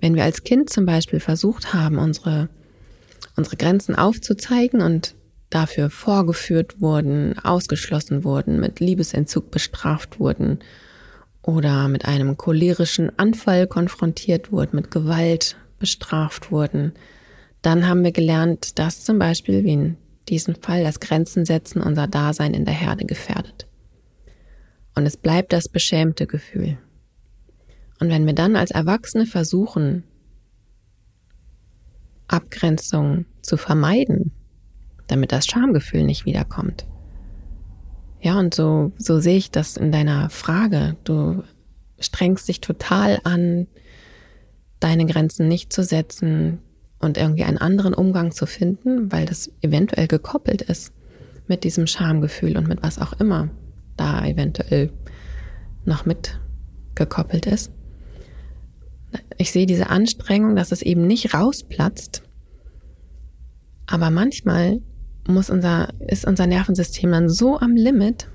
Wenn 0.01 0.15
wir 0.15 0.25
als 0.25 0.43
Kind 0.43 0.69
zum 0.69 0.85
Beispiel 0.85 1.21
versucht 1.21 1.73
haben, 1.73 1.97
unsere, 1.97 2.49
unsere 3.37 3.55
Grenzen 3.55 3.95
aufzuzeigen 3.95 4.81
und 4.81 5.15
dafür 5.49 5.89
vorgeführt 5.89 6.79
wurden, 6.79 7.37
ausgeschlossen 7.39 8.23
wurden, 8.23 8.59
mit 8.59 8.79
Liebesentzug 8.79 9.51
bestraft 9.51 10.19
wurden 10.19 10.59
oder 11.41 11.87
mit 11.87 12.05
einem 12.05 12.37
cholerischen 12.37 13.17
Anfall 13.17 13.67
konfrontiert 13.67 14.51
wurden, 14.51 14.75
mit 14.75 14.91
Gewalt 14.91 15.57
bestraft 15.79 16.51
wurden, 16.51 16.93
dann 17.61 17.87
haben 17.87 18.03
wir 18.03 18.11
gelernt, 18.11 18.77
dass 18.79 19.03
zum 19.03 19.19
Beispiel, 19.19 19.63
wie 19.63 19.73
in 19.73 19.97
diesem 20.27 20.55
Fall 20.55 20.83
das 20.83 20.99
Grenzen 20.99 21.45
setzen 21.45 21.81
unser 21.81 22.07
Dasein 22.07 22.53
in 22.53 22.65
der 22.65 22.73
Herde 22.73 23.05
gefährdet. 23.05 23.67
Und 24.95 25.05
es 25.05 25.17
bleibt 25.17 25.53
das 25.53 25.67
beschämte 25.67 26.27
Gefühl. 26.27 26.77
Und 27.99 28.09
wenn 28.09 28.25
wir 28.25 28.33
dann 28.33 28.55
als 28.55 28.71
Erwachsene 28.71 29.25
versuchen, 29.25 30.03
Abgrenzung 32.27 33.25
zu 33.41 33.57
vermeiden, 33.57 34.31
damit 35.09 35.31
das 35.31 35.45
Schamgefühl 35.45 36.03
nicht 36.03 36.25
wiederkommt. 36.25 36.85
Ja, 38.21 38.39
und 38.39 38.53
so, 38.53 38.91
so 38.97 39.19
sehe 39.19 39.37
ich 39.37 39.51
das 39.51 39.77
in 39.77 39.91
deiner 39.91 40.29
Frage. 40.29 40.95
Du 41.03 41.43
strengst 41.99 42.47
dich 42.47 42.61
total 42.61 43.19
an, 43.23 43.67
deine 44.79 45.05
Grenzen 45.05 45.47
nicht 45.47 45.71
zu 45.73 45.83
setzen, 45.83 46.59
und 46.99 47.17
irgendwie 47.17 47.43
einen 47.43 47.57
anderen 47.57 47.93
Umgang 47.93 48.31
zu 48.31 48.45
finden, 48.45 49.11
weil 49.11 49.25
das 49.25 49.51
eventuell 49.61 50.07
gekoppelt 50.07 50.61
ist 50.61 50.93
mit 51.47 51.63
diesem 51.63 51.87
Schamgefühl 51.87 52.57
und 52.57 52.67
mit 52.67 52.83
was 52.83 52.99
auch 52.99 53.13
immer 53.13 53.49
da 53.97 54.25
eventuell 54.25 54.91
noch 55.85 56.05
mit 56.05 56.39
gekoppelt 56.95 57.45
ist. 57.45 57.71
Ich 59.37 59.51
sehe 59.51 59.65
diese 59.65 59.89
Anstrengung, 59.89 60.55
dass 60.55 60.71
es 60.71 60.81
eben 60.81 61.07
nicht 61.07 61.33
rausplatzt, 61.33 62.23
aber 63.87 64.11
manchmal 64.11 64.81
muss 65.29 65.49
unser, 65.49 65.89
ist 66.07 66.25
unser 66.25 66.47
Nervensystem 66.47 67.11
dann 67.11 67.29
so 67.29 67.59
am 67.59 67.75
Limit, 67.75 68.27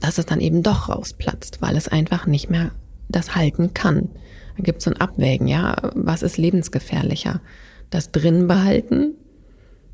dass 0.00 0.18
es 0.18 0.26
dann 0.26 0.40
eben 0.40 0.62
doch 0.62 0.88
rausplatzt, 0.88 1.60
weil 1.60 1.76
es 1.76 1.88
einfach 1.88 2.26
nicht 2.26 2.50
mehr 2.50 2.70
das 3.08 3.34
halten 3.34 3.74
kann. 3.74 4.10
Da 4.56 4.62
gibt 4.62 4.78
es 4.78 4.84
so 4.84 4.90
ein 4.90 5.00
Abwägen, 5.00 5.48
ja, 5.48 5.76
was 5.94 6.22
ist 6.22 6.36
lebensgefährlicher? 6.36 7.40
Das 7.90 8.12
Drinbehalten 8.12 9.14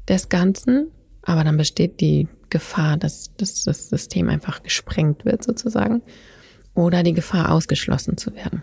des 0.08 0.28
Ganzen, 0.28 0.88
aber 1.22 1.44
dann 1.44 1.56
besteht 1.56 2.00
die 2.00 2.28
Gefahr, 2.50 2.96
dass, 2.96 3.34
dass 3.36 3.64
das 3.64 3.88
System 3.88 4.28
einfach 4.28 4.62
gesprengt 4.62 5.24
wird 5.24 5.42
sozusagen, 5.42 6.02
oder 6.74 7.02
die 7.02 7.12
Gefahr 7.14 7.52
ausgeschlossen 7.52 8.16
zu 8.16 8.34
werden. 8.34 8.62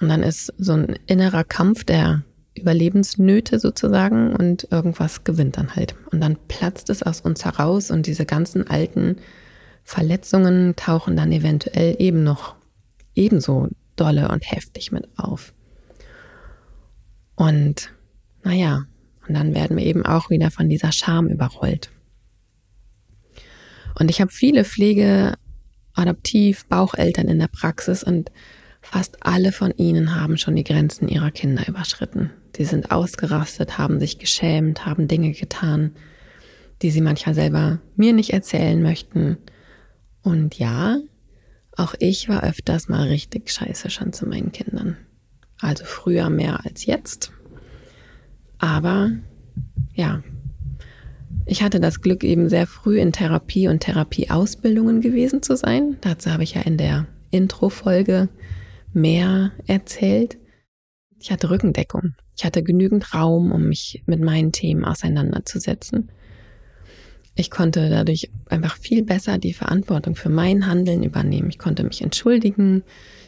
Und 0.00 0.08
dann 0.08 0.22
ist 0.22 0.52
so 0.58 0.74
ein 0.74 0.98
innerer 1.06 1.44
Kampf 1.44 1.84
der 1.84 2.22
Überlebensnöte 2.56 3.58
sozusagen 3.58 4.34
und 4.34 4.68
irgendwas 4.70 5.24
gewinnt 5.24 5.56
dann 5.56 5.76
halt. 5.76 5.94
Und 6.10 6.20
dann 6.20 6.36
platzt 6.48 6.90
es 6.90 7.02
aus 7.02 7.20
uns 7.20 7.44
heraus 7.44 7.90
und 7.90 8.06
diese 8.06 8.26
ganzen 8.26 8.68
alten 8.68 9.16
Verletzungen 9.84 10.74
tauchen 10.76 11.16
dann 11.16 11.32
eventuell 11.32 11.96
eben 11.98 12.24
noch 12.24 12.56
ebenso 13.14 13.68
dolle 13.96 14.28
und 14.28 14.50
heftig 14.50 14.92
mit 14.92 15.08
auf. 15.16 15.54
Und 17.36 17.92
naja, 18.42 18.86
und 19.26 19.34
dann 19.34 19.54
werden 19.54 19.76
wir 19.76 19.84
eben 19.84 20.04
auch 20.04 20.30
wieder 20.30 20.50
von 20.50 20.68
dieser 20.68 20.92
Scham 20.92 21.28
überrollt. 21.28 21.90
Und 23.98 24.10
ich 24.10 24.20
habe 24.20 24.30
viele 24.30 24.64
Pflege, 24.64 25.34
Adoptiv, 25.94 26.66
Baucheltern 26.66 27.28
in 27.28 27.38
der 27.38 27.48
Praxis 27.48 28.04
und 28.04 28.30
fast 28.82 29.24
alle 29.24 29.52
von 29.52 29.72
ihnen 29.76 30.14
haben 30.14 30.36
schon 30.36 30.56
die 30.56 30.64
Grenzen 30.64 31.08
ihrer 31.08 31.30
Kinder 31.30 31.66
überschritten. 31.66 32.30
Sie 32.56 32.64
sind 32.64 32.90
ausgerastet, 32.90 33.76
haben 33.76 34.00
sich 34.00 34.18
geschämt, 34.18 34.86
haben 34.86 35.08
Dinge 35.08 35.32
getan, 35.32 35.90
die 36.80 36.90
sie 36.90 37.02
manchmal 37.02 37.34
selber 37.34 37.80
mir 37.96 38.14
nicht 38.14 38.32
erzählen 38.32 38.82
möchten. 38.82 39.36
Und 40.22 40.58
ja, 40.58 40.96
auch 41.76 41.94
ich 41.98 42.30
war 42.30 42.44
öfters 42.44 42.88
mal 42.88 43.08
richtig 43.08 43.50
scheiße 43.50 43.90
schon 43.90 44.14
zu 44.14 44.26
meinen 44.26 44.52
Kindern. 44.52 44.96
Also 45.60 45.84
früher 45.84 46.30
mehr 46.30 46.64
als 46.64 46.86
jetzt. 46.86 47.30
Aber 48.56 49.10
ja, 49.92 50.22
ich 51.44 51.62
hatte 51.62 51.78
das 51.78 52.00
Glück, 52.00 52.24
eben 52.24 52.48
sehr 52.48 52.66
früh 52.66 52.98
in 52.98 53.12
Therapie 53.12 53.68
und 53.68 53.80
Therapieausbildungen 53.80 55.02
gewesen 55.02 55.42
zu 55.42 55.58
sein. 55.58 55.98
Dazu 56.00 56.30
habe 56.30 56.42
ich 56.42 56.54
ja 56.54 56.62
in 56.62 56.78
der 56.78 57.06
Intro-Folge 57.30 58.30
mehr 58.94 59.52
erzählt. 59.66 60.38
Ich 61.20 61.30
hatte 61.30 61.50
Rückendeckung. 61.50 62.14
Ich 62.36 62.44
hatte 62.44 62.62
genügend 62.62 63.14
Raum, 63.14 63.50
um 63.50 63.68
mich 63.68 64.02
mit 64.06 64.20
meinen 64.20 64.52
Themen 64.52 64.84
auseinanderzusetzen. 64.84 66.10
Ich 67.34 67.50
konnte 67.50 67.90
dadurch 67.90 68.30
einfach 68.48 68.76
viel 68.76 69.02
besser 69.02 69.38
die 69.38 69.52
Verantwortung 69.52 70.16
für 70.16 70.30
mein 70.30 70.66
Handeln 70.66 71.02
übernehmen. 71.02 71.50
Ich 71.50 71.58
konnte 71.58 71.84
mich 71.84 72.02
entschuldigen. 72.02 72.82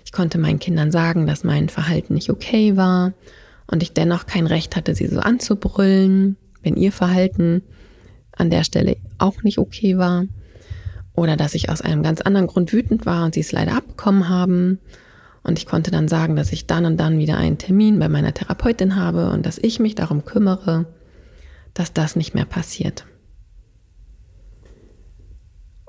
Ich 0.04 0.12
konnte 0.12 0.38
meinen 0.38 0.58
Kindern 0.58 0.90
sagen, 0.90 1.26
dass 1.26 1.44
mein 1.44 1.68
Verhalten 1.68 2.14
nicht 2.14 2.30
okay 2.30 2.76
war 2.76 3.12
und 3.66 3.82
ich 3.82 3.92
dennoch 3.92 4.26
kein 4.26 4.46
Recht 4.46 4.76
hatte, 4.76 4.94
sie 4.94 5.06
so 5.06 5.20
anzubrüllen, 5.20 6.36
wenn 6.62 6.76
ihr 6.76 6.92
Verhalten 6.92 7.62
an 8.32 8.50
der 8.50 8.64
Stelle 8.64 8.96
auch 9.18 9.42
nicht 9.42 9.58
okay 9.58 9.98
war. 9.98 10.24
Oder 11.12 11.36
dass 11.36 11.54
ich 11.54 11.68
aus 11.68 11.82
einem 11.82 12.02
ganz 12.02 12.20
anderen 12.20 12.46
Grund 12.46 12.72
wütend 12.72 13.04
war 13.04 13.24
und 13.24 13.34
sie 13.34 13.40
es 13.40 13.52
leider 13.52 13.74
abbekommen 13.74 14.28
haben. 14.28 14.78
Und 15.48 15.58
ich 15.58 15.64
konnte 15.64 15.90
dann 15.90 16.08
sagen, 16.08 16.36
dass 16.36 16.52
ich 16.52 16.66
dann 16.66 16.84
und 16.84 16.98
dann 16.98 17.18
wieder 17.18 17.38
einen 17.38 17.56
Termin 17.56 17.98
bei 17.98 18.10
meiner 18.10 18.34
Therapeutin 18.34 18.96
habe 18.96 19.30
und 19.30 19.46
dass 19.46 19.56
ich 19.56 19.80
mich 19.80 19.94
darum 19.94 20.26
kümmere, 20.26 20.84
dass 21.72 21.94
das 21.94 22.16
nicht 22.16 22.34
mehr 22.34 22.44
passiert. 22.44 23.06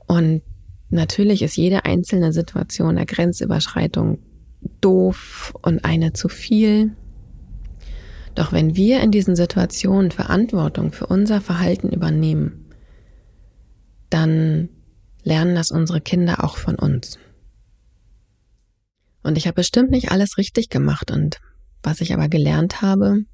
Und 0.07 0.43
natürlich 0.89 1.41
ist 1.41 1.57
jede 1.57 1.83
einzelne 1.83 2.31
Situation 2.31 2.95
der 2.95 3.05
Grenzüberschreitung 3.05 4.19
doof 4.79 5.53
und 5.61 5.83
eine 5.83 6.13
zu 6.13 6.29
viel. 6.29 6.95
Doch 8.35 8.53
wenn 8.53 8.77
wir 8.77 9.01
in 9.01 9.11
diesen 9.11 9.35
Situationen 9.35 10.11
Verantwortung 10.11 10.93
für 10.93 11.07
unser 11.07 11.41
Verhalten 11.41 11.89
übernehmen, 11.89 12.69
dann 14.09 14.69
lernen 15.23 15.53
das 15.53 15.69
unsere 15.69 15.99
Kinder 15.99 16.45
auch 16.45 16.55
von 16.55 16.75
uns. 16.75 17.19
Und 19.29 19.37
ich 19.37 19.45
habe 19.45 19.57
bestimmt 19.57 19.91
nicht 19.91 20.09
alles 20.09 20.39
richtig 20.39 20.69
gemacht 20.69 21.11
und 21.11 21.39
was 21.83 22.01
ich 22.01 22.15
aber 22.15 22.29
gelernt 22.29 22.81
habe, 22.81 23.25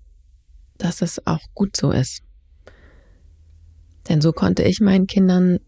dass 0.77 1.01
es 1.01 1.25
auch 1.25 1.39
gut 1.53 1.77
so 1.77 1.91
ist. 1.91 2.21
Denn 4.09 4.19
so 4.19 4.33
konnte 4.33 4.63
ich 4.63 4.81
meinen 4.81 5.07
Kindern 5.07 5.61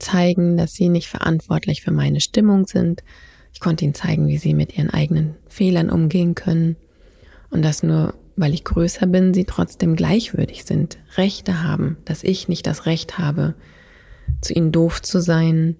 zeigen, 0.00 0.56
dass 0.56 0.72
sie 0.72 0.88
nicht 0.88 1.06
verantwortlich 1.06 1.82
für 1.82 1.92
meine 1.92 2.20
Stimmung 2.20 2.66
sind. 2.66 3.04
Ich 3.52 3.60
konnte 3.60 3.84
ihnen 3.84 3.94
zeigen, 3.94 4.26
wie 4.26 4.36
sie 4.36 4.52
mit 4.52 4.76
ihren 4.76 4.90
eigenen 4.90 5.36
Fehlern 5.46 5.90
umgehen 5.90 6.34
können 6.34 6.74
und 7.50 7.62
dass 7.62 7.84
nur 7.84 8.14
weil 8.34 8.54
ich 8.54 8.64
größer 8.64 9.06
bin, 9.06 9.32
sie 9.32 9.44
trotzdem 9.44 9.94
gleichwürdig 9.94 10.64
sind, 10.64 10.98
Rechte 11.16 11.62
haben, 11.62 11.98
dass 12.04 12.24
ich 12.24 12.48
nicht 12.48 12.66
das 12.66 12.84
Recht 12.84 13.18
habe, 13.18 13.54
zu 14.40 14.54
ihnen 14.54 14.72
doof 14.72 15.02
zu 15.02 15.20
sein, 15.20 15.76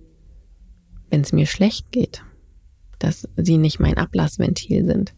wenn 1.10 1.22
es 1.22 1.32
mir 1.32 1.46
schlecht 1.46 1.90
geht, 1.90 2.22
dass 2.98 3.28
sie 3.36 3.58
nicht 3.58 3.80
mein 3.80 3.96
Ablassventil 3.96 4.84
sind. 4.84 5.14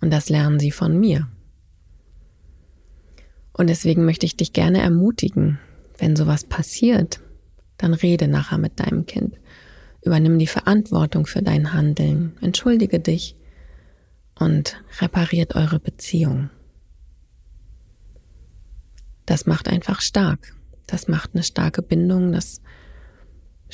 Und 0.00 0.10
das 0.10 0.28
lernen 0.28 0.58
sie 0.58 0.70
von 0.70 0.98
mir. 0.98 1.28
Und 3.52 3.68
deswegen 3.68 4.04
möchte 4.04 4.26
ich 4.26 4.36
dich 4.36 4.52
gerne 4.52 4.80
ermutigen, 4.80 5.58
wenn 5.98 6.16
sowas 6.16 6.44
passiert, 6.44 7.20
dann 7.78 7.94
rede 7.94 8.28
nachher 8.28 8.58
mit 8.58 8.80
deinem 8.80 9.06
Kind. 9.06 9.38
Übernimm 10.02 10.38
die 10.38 10.46
Verantwortung 10.46 11.26
für 11.26 11.42
dein 11.42 11.72
Handeln. 11.72 12.36
Entschuldige 12.40 13.00
dich 13.00 13.36
und 14.38 14.82
repariert 15.00 15.54
eure 15.54 15.78
Beziehung. 15.78 16.50
Das 19.26 19.46
macht 19.46 19.68
einfach 19.68 20.00
stark. 20.00 20.54
Das 20.86 21.08
macht 21.08 21.30
eine 21.34 21.42
starke 21.42 21.80
Bindung, 21.80 22.32
das 22.32 22.60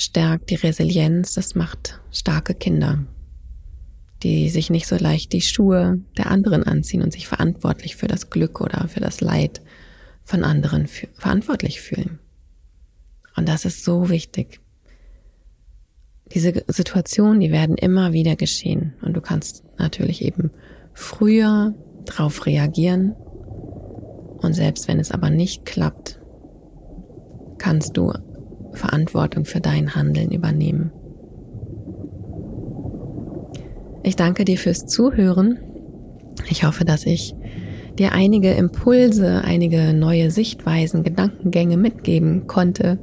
stärkt 0.00 0.48
die 0.48 0.54
Resilienz, 0.54 1.34
das 1.34 1.54
macht 1.54 2.00
starke 2.10 2.54
Kinder, 2.54 3.04
die 4.22 4.48
sich 4.48 4.70
nicht 4.70 4.86
so 4.86 4.96
leicht 4.96 5.32
die 5.34 5.42
Schuhe 5.42 6.00
der 6.16 6.30
anderen 6.30 6.64
anziehen 6.64 7.02
und 7.02 7.12
sich 7.12 7.28
verantwortlich 7.28 7.96
für 7.96 8.08
das 8.08 8.30
Glück 8.30 8.62
oder 8.62 8.88
für 8.88 9.00
das 9.00 9.20
Leid 9.20 9.60
von 10.24 10.42
anderen 10.42 10.86
verantwortlich 10.86 11.82
fühlen. 11.82 12.18
Und 13.36 13.46
das 13.46 13.66
ist 13.66 13.84
so 13.84 14.08
wichtig. 14.08 14.60
Diese 16.32 16.64
Situationen, 16.68 17.40
die 17.40 17.52
werden 17.52 17.76
immer 17.76 18.12
wieder 18.12 18.36
geschehen. 18.36 18.94
Und 19.02 19.14
du 19.14 19.20
kannst 19.20 19.64
natürlich 19.78 20.22
eben 20.22 20.50
früher 20.94 21.74
drauf 22.04 22.46
reagieren. 22.46 23.12
Und 24.38 24.54
selbst 24.54 24.88
wenn 24.88 25.00
es 25.00 25.10
aber 25.10 25.28
nicht 25.28 25.66
klappt, 25.66 26.20
kannst 27.58 27.96
du 27.96 28.12
Verantwortung 28.72 29.44
für 29.44 29.60
dein 29.60 29.94
Handeln 29.94 30.30
übernehmen. 30.30 30.92
Ich 34.02 34.16
danke 34.16 34.44
dir 34.44 34.56
fürs 34.56 34.86
Zuhören. 34.86 35.58
Ich 36.48 36.64
hoffe, 36.64 36.84
dass 36.84 37.04
ich 37.06 37.34
dir 37.98 38.12
einige 38.12 38.52
Impulse, 38.52 39.42
einige 39.44 39.92
neue 39.92 40.30
Sichtweisen, 40.30 41.02
Gedankengänge 41.02 41.76
mitgeben 41.76 42.46
konnte, 42.46 42.98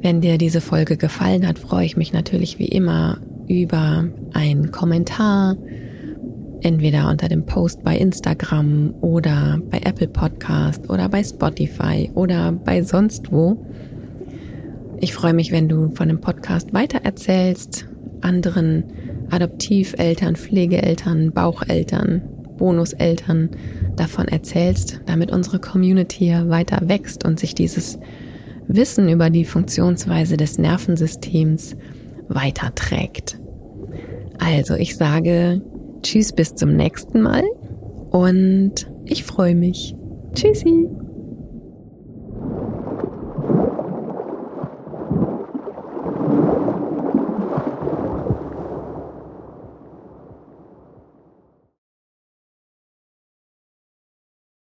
wenn 0.00 0.20
dir 0.20 0.38
diese 0.38 0.60
Folge 0.60 0.96
gefallen 0.96 1.46
hat, 1.46 1.58
freue 1.58 1.84
ich 1.84 1.96
mich 1.96 2.12
natürlich 2.12 2.58
wie 2.58 2.68
immer 2.68 3.18
über 3.48 4.08
einen 4.32 4.70
Kommentar, 4.70 5.56
entweder 6.60 7.08
unter 7.10 7.28
dem 7.28 7.46
Post 7.46 7.82
bei 7.82 7.96
Instagram 7.96 8.94
oder 9.00 9.58
bei 9.70 9.78
Apple 9.78 10.08
Podcast 10.08 10.88
oder 10.88 11.08
bei 11.08 11.24
Spotify 11.24 12.10
oder 12.14 12.52
bei 12.52 12.82
sonst 12.82 13.32
wo. 13.32 13.64
Ich 15.00 15.14
freue 15.14 15.32
mich, 15.32 15.52
wenn 15.52 15.68
du 15.68 15.90
von 15.94 16.08
dem 16.08 16.20
Podcast 16.20 16.74
weitererzählst, 16.74 17.86
anderen 18.20 18.84
Adoptiveltern, 19.30 20.36
Pflegeeltern, 20.36 21.32
Baucheltern, 21.32 22.22
Bonuseltern 22.56 23.50
davon 23.96 24.26
erzählst, 24.26 25.00
damit 25.06 25.30
unsere 25.30 25.60
Community 25.60 26.24
hier 26.26 26.48
weiter 26.48 26.88
wächst 26.88 27.24
und 27.24 27.38
sich 27.38 27.54
dieses 27.54 27.98
Wissen 28.66 29.08
über 29.08 29.30
die 29.30 29.44
Funktionsweise 29.44 30.36
des 30.36 30.58
Nervensystems 30.58 31.76
weiterträgt. 32.28 33.38
Also 34.38 34.74
ich 34.74 34.96
sage 34.96 35.62
Tschüss 36.02 36.32
bis 36.32 36.54
zum 36.54 36.76
nächsten 36.76 37.22
Mal 37.22 37.42
und 38.10 38.90
Ich 39.04 39.24
freue 39.24 39.54
mich. 39.54 39.94
Tschüssi. 40.34 40.97